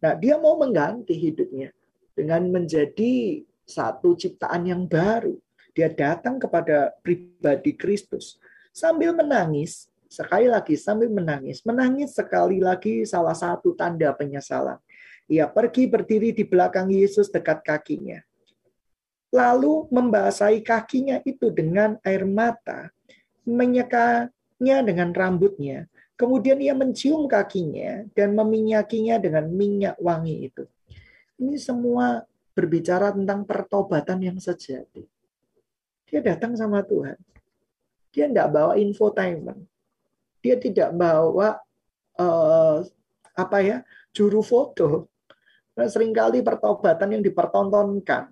Nah, 0.01 0.13
dia 0.17 0.35
mau 0.35 0.57
mengganti 0.57 1.13
hidupnya 1.13 1.71
dengan 2.17 2.49
menjadi 2.49 3.45
satu 3.63 4.17
ciptaan 4.17 4.67
yang 4.67 4.83
baru. 4.89 5.37
Dia 5.71 5.87
datang 5.87 6.35
kepada 6.41 6.91
pribadi 6.99 7.71
Kristus 7.71 8.35
sambil 8.75 9.15
menangis, 9.15 9.87
sekali 10.11 10.51
lagi 10.51 10.75
sambil 10.75 11.07
menangis. 11.07 11.63
Menangis 11.63 12.11
sekali 12.11 12.59
lagi 12.59 13.07
salah 13.07 13.37
satu 13.37 13.71
tanda 13.71 14.11
penyesalan. 14.11 14.75
Ia 15.31 15.47
pergi 15.47 15.87
berdiri 15.87 16.35
di 16.35 16.43
belakang 16.43 16.91
Yesus 16.91 17.31
dekat 17.31 17.63
kakinya 17.63 18.19
lalu 19.31 19.87
membasahi 19.87 20.59
kakinya 20.61 21.23
itu 21.23 21.49
dengan 21.49 21.95
air 22.03 22.27
mata, 22.27 22.91
menyekanya 23.47 24.83
dengan 24.83 25.15
rambutnya. 25.15 25.87
Kemudian 26.19 26.61
ia 26.61 26.77
mencium 26.77 27.25
kakinya 27.25 28.05
dan 28.13 28.37
meminyakinya 28.37 29.17
dengan 29.17 29.49
minyak 29.49 29.97
wangi 29.97 30.51
itu. 30.51 30.67
Ini 31.41 31.57
semua 31.57 32.21
berbicara 32.53 33.09
tentang 33.15 33.41
pertobatan 33.47 34.21
yang 34.21 34.37
sejati. 34.37 35.01
Dia 36.05 36.21
datang 36.21 36.53
sama 36.53 36.85
Tuhan. 36.85 37.17
Dia 38.13 38.29
tidak 38.29 38.53
bawa 38.53 38.77
infotainment. 38.77 39.65
Dia 40.43 40.59
tidak 40.59 40.93
bawa 40.93 41.57
uh, 42.19 42.85
apa 43.33 43.57
ya 43.63 43.77
juru 44.13 44.43
foto. 44.45 45.09
Nah, 45.73 45.87
sering 45.87 46.11
kali 46.11 46.43
pertobatan 46.43 47.17
yang 47.17 47.23
dipertontonkan 47.23 48.29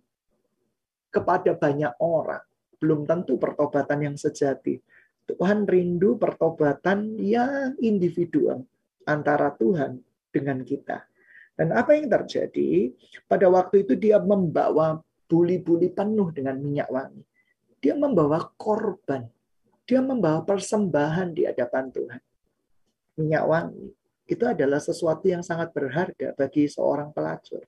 kepada 1.09 1.53
banyak 1.57 1.93
orang. 2.01 2.41
Belum 2.79 3.03
tentu 3.03 3.35
pertobatan 3.35 3.99
yang 4.09 4.15
sejati. 4.15 4.79
Tuhan 5.29 5.69
rindu 5.69 6.17
pertobatan 6.17 7.19
yang 7.21 7.77
individual 7.83 8.65
antara 9.05 9.53
Tuhan 9.53 10.01
dengan 10.33 10.65
kita. 10.65 11.05
Dan 11.53 11.75
apa 11.75 11.93
yang 11.93 12.07
terjadi? 12.07 12.89
Pada 13.27 13.51
waktu 13.51 13.83
itu 13.85 13.93
dia 13.99 14.17
membawa 14.17 14.97
buli-buli 15.29 15.91
penuh 15.91 16.31
dengan 16.33 16.57
minyak 16.57 16.89
wangi. 16.89 17.21
Dia 17.77 17.93
membawa 17.93 18.41
korban. 18.57 19.27
Dia 19.85 20.01
membawa 20.01 20.41
persembahan 20.47 21.35
di 21.35 21.45
hadapan 21.45 21.85
Tuhan. 21.93 22.21
Minyak 23.19 23.45
wangi 23.45 23.87
itu 24.29 24.45
adalah 24.45 24.77
sesuatu 24.77 25.25
yang 25.25 25.41
sangat 25.41 25.73
berharga 25.73 26.37
bagi 26.37 26.69
seorang 26.69 27.09
pelacur. 27.09 27.65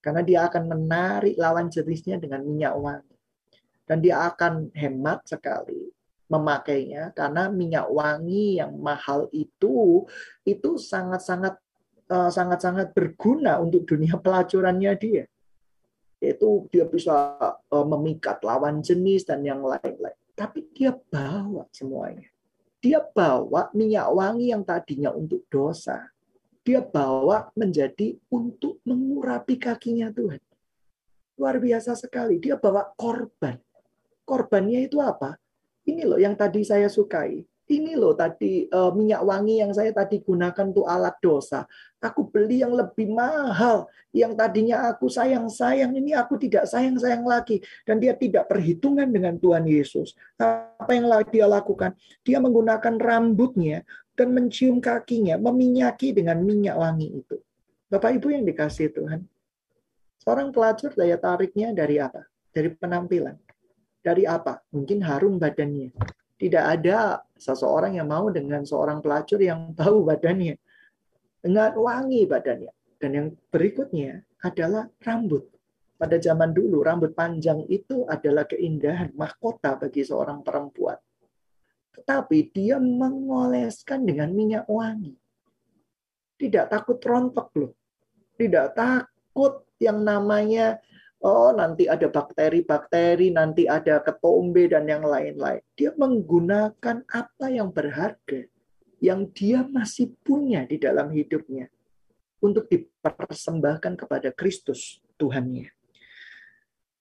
Karena 0.00 0.24
dia 0.24 0.48
akan 0.48 0.64
menarik 0.64 1.36
lawan 1.36 1.68
jenisnya 1.68 2.16
dengan 2.16 2.40
minyak 2.44 2.74
wangi. 2.76 3.16
Dan 3.84 4.00
dia 4.00 4.24
akan 4.32 4.72
hemat 4.72 5.28
sekali 5.28 5.92
memakainya 6.30 7.10
karena 7.10 7.50
minyak 7.50 7.90
wangi 7.90 8.62
yang 8.62 8.78
mahal 8.78 9.26
itu 9.34 10.06
itu 10.46 10.70
sangat-sangat 10.78 11.58
eh, 12.06 12.30
sangat-sangat 12.30 12.94
berguna 12.94 13.58
untuk 13.58 13.84
dunia 13.84 14.14
pelacurannya 14.16 14.92
dia. 14.94 15.24
Yaitu 16.22 16.70
dia 16.70 16.86
bisa 16.86 17.36
eh, 17.66 17.86
memikat 17.86 18.40
lawan 18.46 18.80
jenis 18.80 19.26
dan 19.26 19.42
yang 19.42 19.60
lain-lain. 19.60 20.16
Tapi 20.38 20.70
dia 20.72 20.94
bawa 20.94 21.66
semuanya. 21.74 22.30
Dia 22.80 23.04
bawa 23.04 23.68
minyak 23.76 24.08
wangi 24.08 24.56
yang 24.56 24.64
tadinya 24.64 25.12
untuk 25.12 25.44
dosa. 25.52 26.08
Dia 26.60 26.84
bawa 26.84 27.48
menjadi 27.56 28.20
untuk 28.28 28.84
mengurapi 28.84 29.56
kakinya 29.56 30.12
Tuhan. 30.12 30.40
Luar 31.40 31.56
biasa 31.56 31.96
sekali. 31.96 32.36
Dia 32.36 32.60
bawa 32.60 32.92
korban. 33.00 33.56
Korbannya 34.28 34.84
itu 34.84 35.00
apa? 35.00 35.40
Ini 35.88 36.04
loh 36.04 36.20
yang 36.20 36.36
tadi 36.36 36.60
saya 36.60 36.86
sukai. 36.92 37.40
Ini 37.70 37.94
loh 37.94 38.18
tadi 38.18 38.66
uh, 38.66 38.90
minyak 38.90 39.22
wangi 39.22 39.62
yang 39.62 39.70
saya 39.70 39.94
tadi 39.94 40.18
gunakan 40.20 40.74
untuk 40.74 40.90
alat 40.90 41.14
dosa. 41.22 41.64
Aku 42.02 42.26
beli 42.26 42.66
yang 42.66 42.74
lebih 42.74 43.08
mahal. 43.14 43.86
Yang 44.10 44.42
tadinya 44.42 44.90
aku 44.90 45.06
sayang-sayang, 45.06 45.94
ini 45.94 46.10
aku 46.18 46.34
tidak 46.34 46.66
sayang-sayang 46.66 47.22
lagi. 47.22 47.62
Dan 47.86 48.02
dia 48.02 48.18
tidak 48.18 48.50
perhitungan 48.50 49.06
dengan 49.06 49.38
Tuhan 49.38 49.70
Yesus. 49.70 50.18
Apa 50.36 50.90
yang 50.92 51.06
dia 51.30 51.46
lakukan? 51.46 51.94
Dia 52.26 52.42
menggunakan 52.42 52.98
rambutnya 52.98 53.86
dan 54.20 54.36
mencium 54.36 54.84
kakinya, 54.84 55.40
meminyaki 55.40 56.12
dengan 56.12 56.44
minyak 56.44 56.76
wangi 56.76 57.24
itu. 57.24 57.40
Bapak 57.88 58.20
Ibu 58.20 58.36
yang 58.36 58.44
dikasih 58.44 58.92
Tuhan. 58.92 59.24
Seorang 60.20 60.52
pelacur 60.52 60.92
daya 60.92 61.16
tariknya 61.16 61.72
dari 61.72 61.96
apa? 61.96 62.28
Dari 62.52 62.68
penampilan. 62.68 63.32
Dari 64.04 64.28
apa? 64.28 64.60
Mungkin 64.76 65.00
harum 65.08 65.40
badannya. 65.40 65.96
Tidak 66.36 66.60
ada 66.60 67.24
seseorang 67.32 67.96
yang 67.96 68.12
mau 68.12 68.28
dengan 68.28 68.60
seorang 68.60 69.00
pelacur 69.00 69.40
yang 69.40 69.72
tahu 69.72 70.04
badannya. 70.04 70.60
Dengan 71.40 71.72
wangi 71.80 72.28
badannya. 72.28 72.72
Dan 73.00 73.10
yang 73.16 73.26
berikutnya 73.48 74.20
adalah 74.44 74.84
rambut. 75.00 75.48
Pada 75.96 76.20
zaman 76.20 76.52
dulu, 76.52 76.84
rambut 76.84 77.16
panjang 77.16 77.64
itu 77.72 78.04
adalah 78.04 78.44
keindahan, 78.44 79.16
mahkota 79.16 79.80
bagi 79.80 80.04
seorang 80.04 80.44
perempuan. 80.44 81.00
Tetapi 82.00 82.48
dia 82.48 82.80
mengoleskan 82.80 84.08
dengan 84.08 84.32
minyak 84.32 84.64
wangi. 84.64 85.12
Tidak 86.40 86.72
takut 86.72 86.96
rontok 86.96 87.48
loh. 87.60 87.72
Tidak 88.40 88.72
takut 88.72 89.68
yang 89.76 90.00
namanya 90.00 90.80
oh 91.20 91.52
nanti 91.52 91.84
ada 91.84 92.08
bakteri-bakteri, 92.08 93.28
nanti 93.28 93.68
ada 93.68 94.00
ketombe 94.00 94.64
dan 94.72 94.88
yang 94.88 95.04
lain-lain. 95.04 95.60
Dia 95.76 95.92
menggunakan 95.92 97.04
apa 97.04 97.46
yang 97.52 97.68
berharga 97.68 98.48
yang 99.00 99.28
dia 99.32 99.64
masih 99.64 100.12
punya 100.24 100.64
di 100.64 100.76
dalam 100.80 101.12
hidupnya 101.12 101.68
untuk 102.40 102.68
dipersembahkan 102.68 103.96
kepada 104.00 104.32
Kristus 104.32 105.04
Tuhannya. 105.20 105.79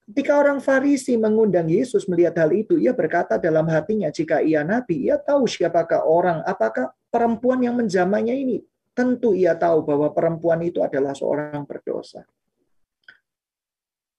Ketika 0.10 0.42
orang 0.42 0.58
Farisi 0.58 1.14
mengundang 1.22 1.70
Yesus 1.70 2.10
melihat 2.10 2.42
hal 2.42 2.50
itu, 2.50 2.82
ia 2.82 2.98
berkata 2.98 3.38
dalam 3.38 3.70
hatinya, 3.70 4.10
jika 4.10 4.42
ia 4.42 4.66
nabi, 4.66 5.06
ia 5.06 5.22
tahu 5.22 5.46
siapakah 5.46 6.02
orang, 6.02 6.42
apakah 6.50 6.90
perempuan 7.14 7.62
yang 7.62 7.78
menjamanya 7.78 8.34
ini. 8.34 8.66
Tentu 8.98 9.38
ia 9.38 9.54
tahu 9.54 9.86
bahwa 9.86 10.10
perempuan 10.10 10.66
itu 10.66 10.82
adalah 10.82 11.14
seorang 11.14 11.62
berdosa. 11.62 12.26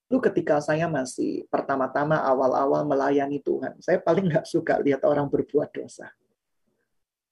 Itu 0.06 0.22
ketika 0.22 0.62
saya 0.62 0.86
masih 0.86 1.50
pertama-tama 1.50 2.22
awal-awal 2.22 2.86
melayani 2.86 3.42
Tuhan, 3.42 3.82
saya 3.82 3.98
paling 3.98 4.30
nggak 4.30 4.46
suka 4.46 4.78
lihat 4.78 5.02
orang 5.02 5.26
berbuat 5.26 5.74
dosa. 5.74 6.06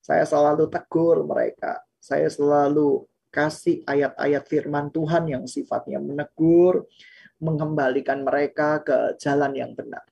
Saya 0.03 0.27
selalu 0.27 0.67
tegur 0.67 1.23
mereka. 1.23 1.79
Saya 2.03 2.27
selalu 2.27 3.07
kasih 3.31 3.87
ayat-ayat 3.87 4.45
firman 4.51 4.91
Tuhan 4.91 5.31
yang 5.31 5.45
sifatnya 5.47 6.03
menegur, 6.03 6.91
mengembalikan 7.39 8.27
mereka 8.27 8.83
ke 8.83 9.15
jalan 9.19 9.55
yang 9.55 9.73
benar. 9.75 10.03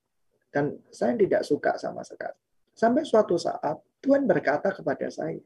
Dan 0.50 0.78
saya 0.88 1.18
tidak 1.18 1.42
suka 1.44 1.76
sama 1.76 2.00
sekali. 2.06 2.38
Sampai 2.72 3.02
suatu 3.04 3.36
saat 3.36 3.76
Tuhan 4.00 4.24
berkata 4.24 4.72
kepada 4.72 5.08
saya 5.10 5.40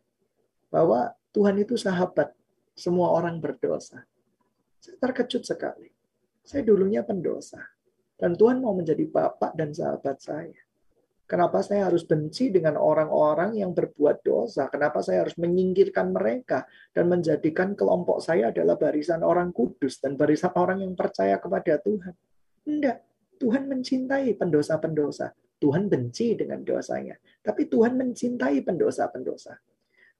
bahwa 0.70 1.10
Tuhan 1.30 1.58
itu 1.58 1.74
sahabat 1.74 2.30
semua 2.76 3.10
orang 3.14 3.38
berdosa. 3.42 4.06
Saya 4.80 4.96
terkejut 4.98 5.42
sekali. 5.44 5.90
Saya 6.46 6.64
dulunya 6.64 7.04
pendosa. 7.04 7.60
Dan 8.20 8.36
Tuhan 8.36 8.60
mau 8.60 8.76
menjadi 8.76 9.04
bapak 9.08 9.56
dan 9.56 9.72
sahabat 9.72 10.20
saya. 10.20 10.56
Kenapa 11.30 11.62
saya 11.62 11.86
harus 11.86 12.02
benci 12.02 12.50
dengan 12.50 12.74
orang-orang 12.74 13.54
yang 13.54 13.70
berbuat 13.70 14.26
dosa? 14.26 14.66
Kenapa 14.66 14.98
saya 14.98 15.22
harus 15.22 15.38
menyingkirkan 15.38 16.10
mereka 16.10 16.66
dan 16.90 17.06
menjadikan 17.06 17.78
kelompok 17.78 18.18
saya 18.18 18.50
adalah 18.50 18.74
barisan 18.74 19.22
orang 19.22 19.54
kudus 19.54 20.02
dan 20.02 20.18
barisan 20.18 20.50
orang 20.58 20.82
yang 20.82 20.98
percaya 20.98 21.38
kepada 21.38 21.78
Tuhan? 21.86 22.18
Tidak. 22.66 22.96
Tuhan 23.38 23.70
mencintai 23.70 24.34
pendosa-pendosa. 24.34 25.30
Tuhan 25.62 25.86
benci 25.86 26.34
dengan 26.34 26.66
dosanya. 26.66 27.14
Tapi 27.46 27.70
Tuhan 27.70 27.94
mencintai 27.94 28.66
pendosa-pendosa. 28.66 29.54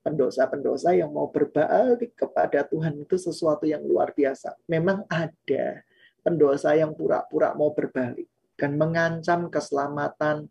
Pendosa-pendosa 0.07 0.95
yang 0.95 1.11
mau 1.11 1.27
berbalik 1.27 2.15
kepada 2.15 2.63
Tuhan 2.71 3.03
itu 3.03 3.19
sesuatu 3.19 3.67
yang 3.67 3.83
luar 3.83 4.15
biasa. 4.15 4.55
Memang 4.71 5.11
ada 5.11 5.83
pendosa 6.23 6.79
yang 6.79 6.95
pura-pura 6.95 7.51
mau 7.59 7.75
berbalik 7.75 8.31
dan 8.55 8.79
mengancam 8.79 9.51
keselamatan 9.51 10.47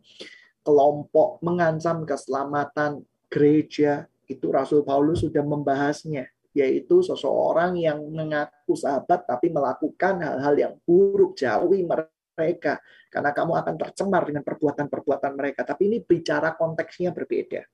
kelompok, 0.70 1.42
mengancam 1.42 2.06
keselamatan 2.06 3.02
gereja. 3.26 4.06
Itu 4.30 4.54
Rasul 4.54 4.86
Paulus 4.86 5.26
sudah 5.26 5.42
membahasnya, 5.42 6.30
yaitu 6.54 7.02
seseorang 7.02 7.74
yang 7.82 7.98
mengaku 8.14 8.78
sahabat 8.78 9.26
tapi 9.26 9.50
melakukan 9.50 10.22
hal-hal 10.22 10.54
yang 10.54 10.74
buruk, 10.86 11.34
jauhi 11.34 11.82
mereka 11.82 12.78
karena 13.10 13.34
kamu 13.34 13.58
akan 13.58 13.76
tercemar 13.82 14.22
dengan 14.30 14.46
perbuatan-perbuatan 14.46 15.34
mereka. 15.34 15.66
Tapi 15.66 15.90
ini 15.90 15.98
bicara 16.06 16.54
konteksnya 16.54 17.10
berbeda. 17.10 17.66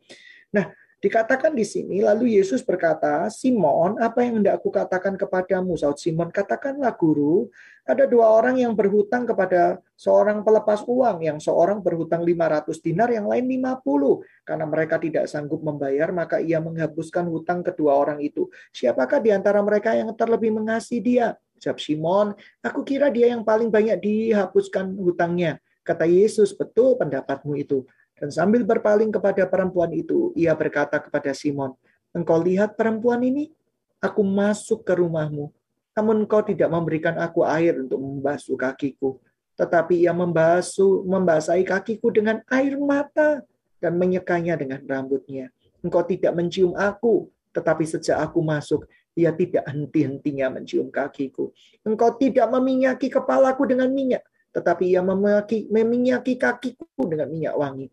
Nah, 0.55 0.71
Dikatakan 1.05 1.53
di 1.53 1.61
sini, 1.61 2.01
lalu 2.01 2.33
Yesus 2.41 2.65
berkata, 2.65 3.29
Simon, 3.29 4.01
apa 4.01 4.25
yang 4.25 4.41
hendak 4.41 4.57
aku 4.57 4.73
katakan 4.73 5.13
kepadamu? 5.13 5.77
Saud 5.77 6.01
Simon, 6.01 6.33
katakanlah 6.33 6.97
guru, 6.97 7.45
ada 7.85 8.09
dua 8.09 8.33
orang 8.33 8.57
yang 8.57 8.73
berhutang 8.73 9.21
kepada 9.29 9.77
seorang 9.93 10.41
pelepas 10.41 10.81
uang, 10.81 11.21
yang 11.21 11.37
seorang 11.37 11.85
berhutang 11.85 12.25
500 12.25 12.81
dinar, 12.81 13.13
yang 13.13 13.29
lain 13.29 13.45
50. 13.45 14.25
Karena 14.49 14.65
mereka 14.65 14.97
tidak 14.97 15.29
sanggup 15.29 15.61
membayar, 15.61 16.09
maka 16.09 16.41
ia 16.41 16.57
menghapuskan 16.57 17.29
hutang 17.29 17.61
kedua 17.61 17.93
orang 17.93 18.17
itu. 18.25 18.49
Siapakah 18.73 19.21
di 19.21 19.29
antara 19.29 19.61
mereka 19.61 19.93
yang 19.93 20.09
terlebih 20.17 20.57
mengasihi 20.57 21.05
dia? 21.05 21.37
Jawab 21.61 21.85
Simon, 21.85 22.33
aku 22.65 22.81
kira 22.81 23.13
dia 23.13 23.29
yang 23.29 23.45
paling 23.45 23.69
banyak 23.69 24.01
dihapuskan 24.01 24.97
hutangnya. 24.97 25.61
Kata 25.85 26.09
Yesus, 26.09 26.49
betul 26.57 26.97
pendapatmu 26.97 27.53
itu. 27.61 27.85
Dan 28.15 28.31
sambil 28.31 28.63
berpaling 28.63 29.11
kepada 29.11 29.43
perempuan 29.43 29.91
itu, 29.91 30.31
ia 30.39 30.55
berkata 30.55 30.99
kepada 30.99 31.35
Simon, 31.35 31.75
Engkau 32.15 32.39
lihat 32.39 32.79
perempuan 32.79 33.19
ini? 33.27 33.51
Aku 33.99 34.23
masuk 34.23 34.87
ke 34.87 34.95
rumahmu, 34.95 35.51
namun 35.97 36.15
engkau 36.23 36.43
tidak 36.43 36.69
memberikan 36.71 37.15
aku 37.19 37.41
air 37.43 37.75
untuk 37.79 37.97
membasuh 37.97 38.55
kakiku. 38.55 39.17
Tetapi 39.55 40.03
ia 40.03 40.11
membasuh, 40.11 41.03
membasahi 41.07 41.63
kakiku 41.63 42.11
dengan 42.11 42.43
air 42.51 42.75
mata 42.75 43.41
dan 43.79 43.95
menyekanya 43.95 44.59
dengan 44.59 44.83
rambutnya. 44.83 45.49
Engkau 45.79 46.03
tidak 46.03 46.35
mencium 46.35 46.75
aku, 46.75 47.31
tetapi 47.55 47.87
sejak 47.87 48.19
aku 48.19 48.43
masuk, 48.43 48.83
ia 49.15 49.31
tidak 49.31 49.63
henti-hentinya 49.63 50.59
mencium 50.59 50.91
kakiku. 50.91 51.55
Engkau 51.87 52.13
tidak 52.19 52.51
meminyaki 52.51 53.07
kepalaku 53.07 53.63
dengan 53.63 53.89
minyak, 53.95 54.21
tetapi 54.55 54.95
ia 54.95 55.03
memaki, 55.03 55.67
meminyaki 55.67 56.39
kakiku 56.39 56.87
dengan 57.03 57.27
minyak 57.27 57.59
wangi. 57.59 57.91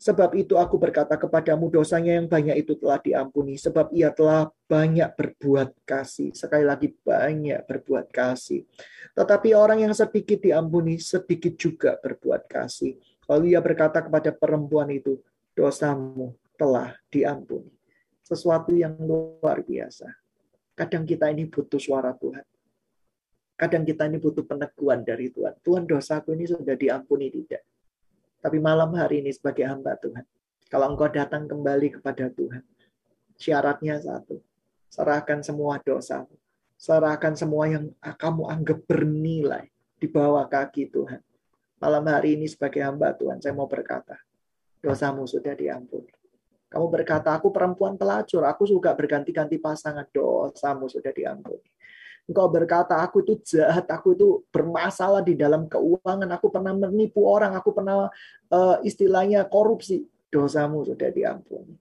Sebab 0.00 0.32
itu 0.32 0.56
aku 0.56 0.80
berkata 0.80 1.18
kepadamu 1.18 1.68
dosanya 1.68 2.16
yang 2.16 2.24
banyak 2.24 2.62
itu 2.64 2.72
telah 2.78 2.96
diampuni. 3.02 3.60
Sebab 3.60 3.92
ia 3.92 4.08
telah 4.08 4.48
banyak 4.64 5.12
berbuat 5.12 5.76
kasih. 5.84 6.32
Sekali 6.32 6.64
lagi 6.64 6.94
banyak 6.94 7.68
berbuat 7.68 8.08
kasih. 8.08 8.64
Tetapi 9.12 9.52
orang 9.52 9.84
yang 9.84 9.92
sedikit 9.92 10.40
diampuni, 10.40 10.96
sedikit 10.96 11.52
juga 11.58 12.00
berbuat 12.00 12.48
kasih. 12.48 12.96
Lalu 13.28 13.52
ia 13.52 13.60
berkata 13.60 14.00
kepada 14.00 14.32
perempuan 14.32 14.88
itu, 14.88 15.20
dosamu 15.52 16.32
telah 16.56 16.96
diampuni. 17.12 17.68
Sesuatu 18.24 18.72
yang 18.72 18.96
luar 18.96 19.60
biasa. 19.60 20.08
Kadang 20.72 21.04
kita 21.04 21.28
ini 21.28 21.44
butuh 21.44 21.76
suara 21.76 22.16
Tuhan. 22.16 22.46
Kadang 23.60 23.84
kita 23.84 24.08
ini 24.08 24.16
butuh 24.16 24.40
peneguhan 24.48 25.04
dari 25.04 25.28
Tuhan. 25.28 25.52
Tuhan 25.60 25.84
dosaku 25.84 26.32
ini 26.32 26.48
sudah 26.48 26.72
diampuni 26.80 27.28
tidak? 27.28 27.60
Tapi 28.40 28.56
malam 28.56 28.88
hari 28.96 29.20
ini 29.20 29.28
sebagai 29.36 29.68
hamba 29.68 30.00
Tuhan, 30.00 30.24
kalau 30.72 30.96
engkau 30.96 31.12
datang 31.12 31.44
kembali 31.44 32.00
kepada 32.00 32.32
Tuhan, 32.32 32.64
syaratnya 33.36 34.00
satu, 34.00 34.40
serahkan 34.88 35.44
semua 35.44 35.76
dosa, 35.84 36.24
serahkan 36.80 37.36
semua 37.36 37.68
yang 37.68 37.92
kamu 38.00 38.48
anggap 38.48 38.80
bernilai 38.88 39.68
di 40.00 40.08
bawah 40.08 40.48
kaki 40.48 40.88
Tuhan. 40.88 41.20
Malam 41.84 42.04
hari 42.08 42.40
ini 42.40 42.48
sebagai 42.48 42.80
hamba 42.80 43.12
Tuhan, 43.12 43.44
saya 43.44 43.52
mau 43.52 43.68
berkata, 43.68 44.16
dosamu 44.80 45.28
sudah 45.28 45.52
diampuni. 45.52 46.08
Kamu 46.72 46.88
berkata, 46.88 47.36
aku 47.36 47.52
perempuan 47.52 48.00
pelacur, 48.00 48.40
aku 48.40 48.64
suka 48.64 48.96
berganti-ganti 48.96 49.60
pasangan, 49.60 50.08
dosamu 50.08 50.88
sudah 50.88 51.12
diampuni. 51.12 51.68
Engkau 52.30 52.46
berkata, 52.46 53.02
aku 53.02 53.26
itu 53.26 53.42
jahat, 53.42 53.90
aku 53.90 54.14
itu 54.14 54.46
bermasalah 54.54 55.18
di 55.18 55.34
dalam 55.34 55.66
keuangan, 55.66 56.30
aku 56.30 56.46
pernah 56.46 56.70
menipu 56.78 57.26
orang, 57.26 57.58
aku 57.58 57.74
pernah 57.74 58.06
uh, 58.54 58.78
istilahnya 58.86 59.50
korupsi, 59.50 60.06
dosamu 60.30 60.86
sudah 60.86 61.10
diampuni. 61.10 61.74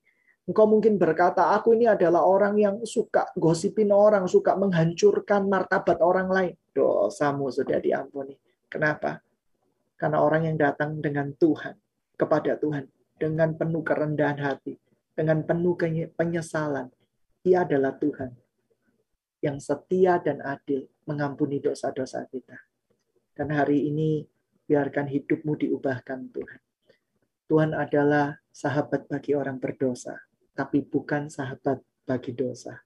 Engkau 0.50 0.66
mungkin 0.66 0.98
berkata, 0.98 1.54
aku 1.54 1.78
ini 1.78 1.86
adalah 1.86 2.26
orang 2.26 2.58
yang 2.58 2.76
suka 2.82 3.30
gosipin 3.38 3.94
orang, 3.94 4.26
suka 4.26 4.58
menghancurkan 4.58 5.46
martabat 5.46 6.02
orang 6.02 6.34
lain. 6.34 6.58
Dosamu 6.74 7.54
sudah 7.54 7.78
diampuni. 7.78 8.34
Kenapa? 8.66 9.22
Karena 10.02 10.18
orang 10.18 10.50
yang 10.50 10.58
datang 10.58 10.98
dengan 10.98 11.30
Tuhan, 11.38 11.78
kepada 12.18 12.58
Tuhan, 12.58 12.90
dengan 13.22 13.54
penuh 13.54 13.86
kerendahan 13.86 14.42
hati, 14.42 14.74
dengan 15.14 15.46
penuh 15.46 15.78
penyesalan. 16.18 16.90
Ia 17.46 17.70
adalah 17.70 17.94
Tuhan 18.02 18.49
yang 19.39 19.58
setia 19.60 20.19
dan 20.19 20.43
adil 20.43 20.88
mengampuni 21.08 21.63
dosa-dosa 21.63 22.28
kita. 22.28 22.56
Dan 23.32 23.56
hari 23.56 23.88
ini 23.88 24.23
biarkan 24.67 25.08
hidupmu 25.08 25.56
diubahkan 25.56 26.19
Tuhan. 26.36 26.62
Tuhan 27.49 27.71
adalah 27.73 28.38
sahabat 28.54 29.10
bagi 29.10 29.34
orang 29.34 29.58
berdosa, 29.58 30.13
tapi 30.54 30.86
bukan 30.86 31.32
sahabat 31.32 31.82
bagi 32.06 32.36
dosa. 32.36 32.78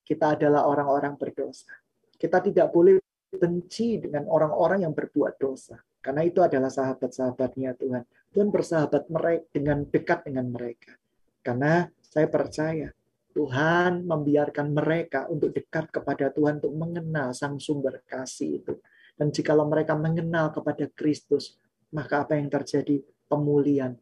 Kita 0.00 0.38
adalah 0.38 0.64
orang-orang 0.64 1.18
berdosa. 1.18 1.68
Kita 2.16 2.40
tidak 2.40 2.72
boleh 2.72 2.96
benci 3.32 4.00
dengan 4.00 4.28
orang-orang 4.30 4.86
yang 4.88 4.94
berbuat 4.94 5.36
dosa. 5.36 5.76
Karena 6.02 6.26
itu 6.26 6.42
adalah 6.42 6.70
sahabat-sahabatnya 6.70 7.78
Tuhan. 7.78 8.02
Tuhan 8.32 8.48
bersahabat 8.48 9.12
mereka 9.12 9.44
dengan 9.54 9.78
dekat 9.86 10.26
dengan 10.26 10.46
mereka. 10.50 10.96
Karena 11.42 11.86
saya 12.00 12.26
percaya 12.26 12.90
Tuhan 13.32 14.04
membiarkan 14.04 14.76
mereka 14.76 15.26
untuk 15.32 15.56
dekat 15.56 15.88
kepada 15.88 16.28
Tuhan 16.28 16.60
untuk 16.60 16.76
mengenal 16.76 17.32
sang 17.32 17.56
sumber 17.56 18.04
kasih 18.04 18.60
itu. 18.60 18.76
Dan 19.16 19.32
jikalau 19.32 19.68
mereka 19.68 19.96
mengenal 19.96 20.52
kepada 20.52 20.88
Kristus, 20.92 21.56
maka 21.92 22.24
apa 22.24 22.36
yang 22.36 22.48
terjadi? 22.48 23.00
Pemulihan, 23.28 23.96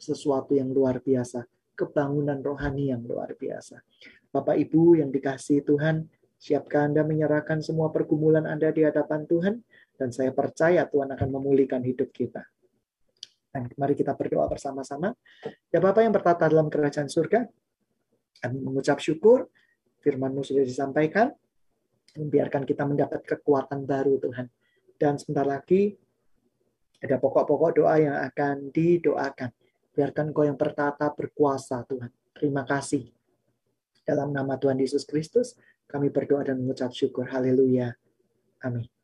sesuatu 0.00 0.56
yang 0.56 0.72
luar 0.72 1.04
biasa, 1.04 1.44
kebangunan 1.76 2.40
rohani 2.40 2.88
yang 2.88 3.04
luar 3.04 3.36
biasa. 3.36 3.84
Bapak 4.32 4.56
Ibu 4.56 4.96
yang 5.00 5.12
dikasih 5.12 5.60
Tuhan, 5.68 6.08
siapkah 6.40 6.88
Anda 6.88 7.04
menyerahkan 7.04 7.60
semua 7.60 7.92
pergumulan 7.92 8.48
Anda 8.48 8.72
di 8.72 8.84
hadapan 8.88 9.28
Tuhan? 9.28 9.60
Dan 10.00 10.08
saya 10.16 10.32
percaya 10.32 10.88
Tuhan 10.88 11.12
akan 11.12 11.28
memulihkan 11.28 11.84
hidup 11.84 12.08
kita. 12.08 12.40
Dan 13.52 13.68
mari 13.76 13.92
kita 13.92 14.16
berdoa 14.16 14.48
bersama-sama. 14.48 15.12
Ya 15.68 15.82
Bapak 15.82 16.00
yang 16.00 16.14
bertata 16.16 16.48
dalam 16.48 16.72
kerajaan 16.72 17.10
surga, 17.10 17.44
kami 18.38 18.62
mengucap 18.62 19.02
syukur, 19.02 19.50
firman-Mu 20.00 20.46
sudah 20.46 20.62
disampaikan, 20.62 21.34
membiarkan 22.16 22.62
kita 22.62 22.86
mendapat 22.86 23.26
kekuatan 23.26 23.84
baru 23.84 24.22
Tuhan. 24.22 24.46
Dan 25.00 25.18
sebentar 25.18 25.48
lagi 25.48 25.96
ada 27.00 27.16
pokok-pokok 27.16 27.70
doa 27.80 27.96
yang 27.96 28.16
akan 28.20 28.68
didoakan. 28.70 29.50
Biarkan 29.90 30.30
Kau 30.30 30.44
yang 30.46 30.60
bertata 30.60 31.10
berkuasa 31.10 31.82
Tuhan. 31.88 32.12
Terima 32.36 32.62
kasih. 32.62 33.08
Dalam 34.04 34.32
nama 34.32 34.56
Tuhan 34.56 34.80
Yesus 34.80 35.04
Kristus, 35.08 35.56
kami 35.88 36.12
berdoa 36.12 36.46
dan 36.46 36.60
mengucap 36.60 36.92
syukur. 36.94 37.28
Haleluya. 37.28 37.92
Amin. 38.62 38.99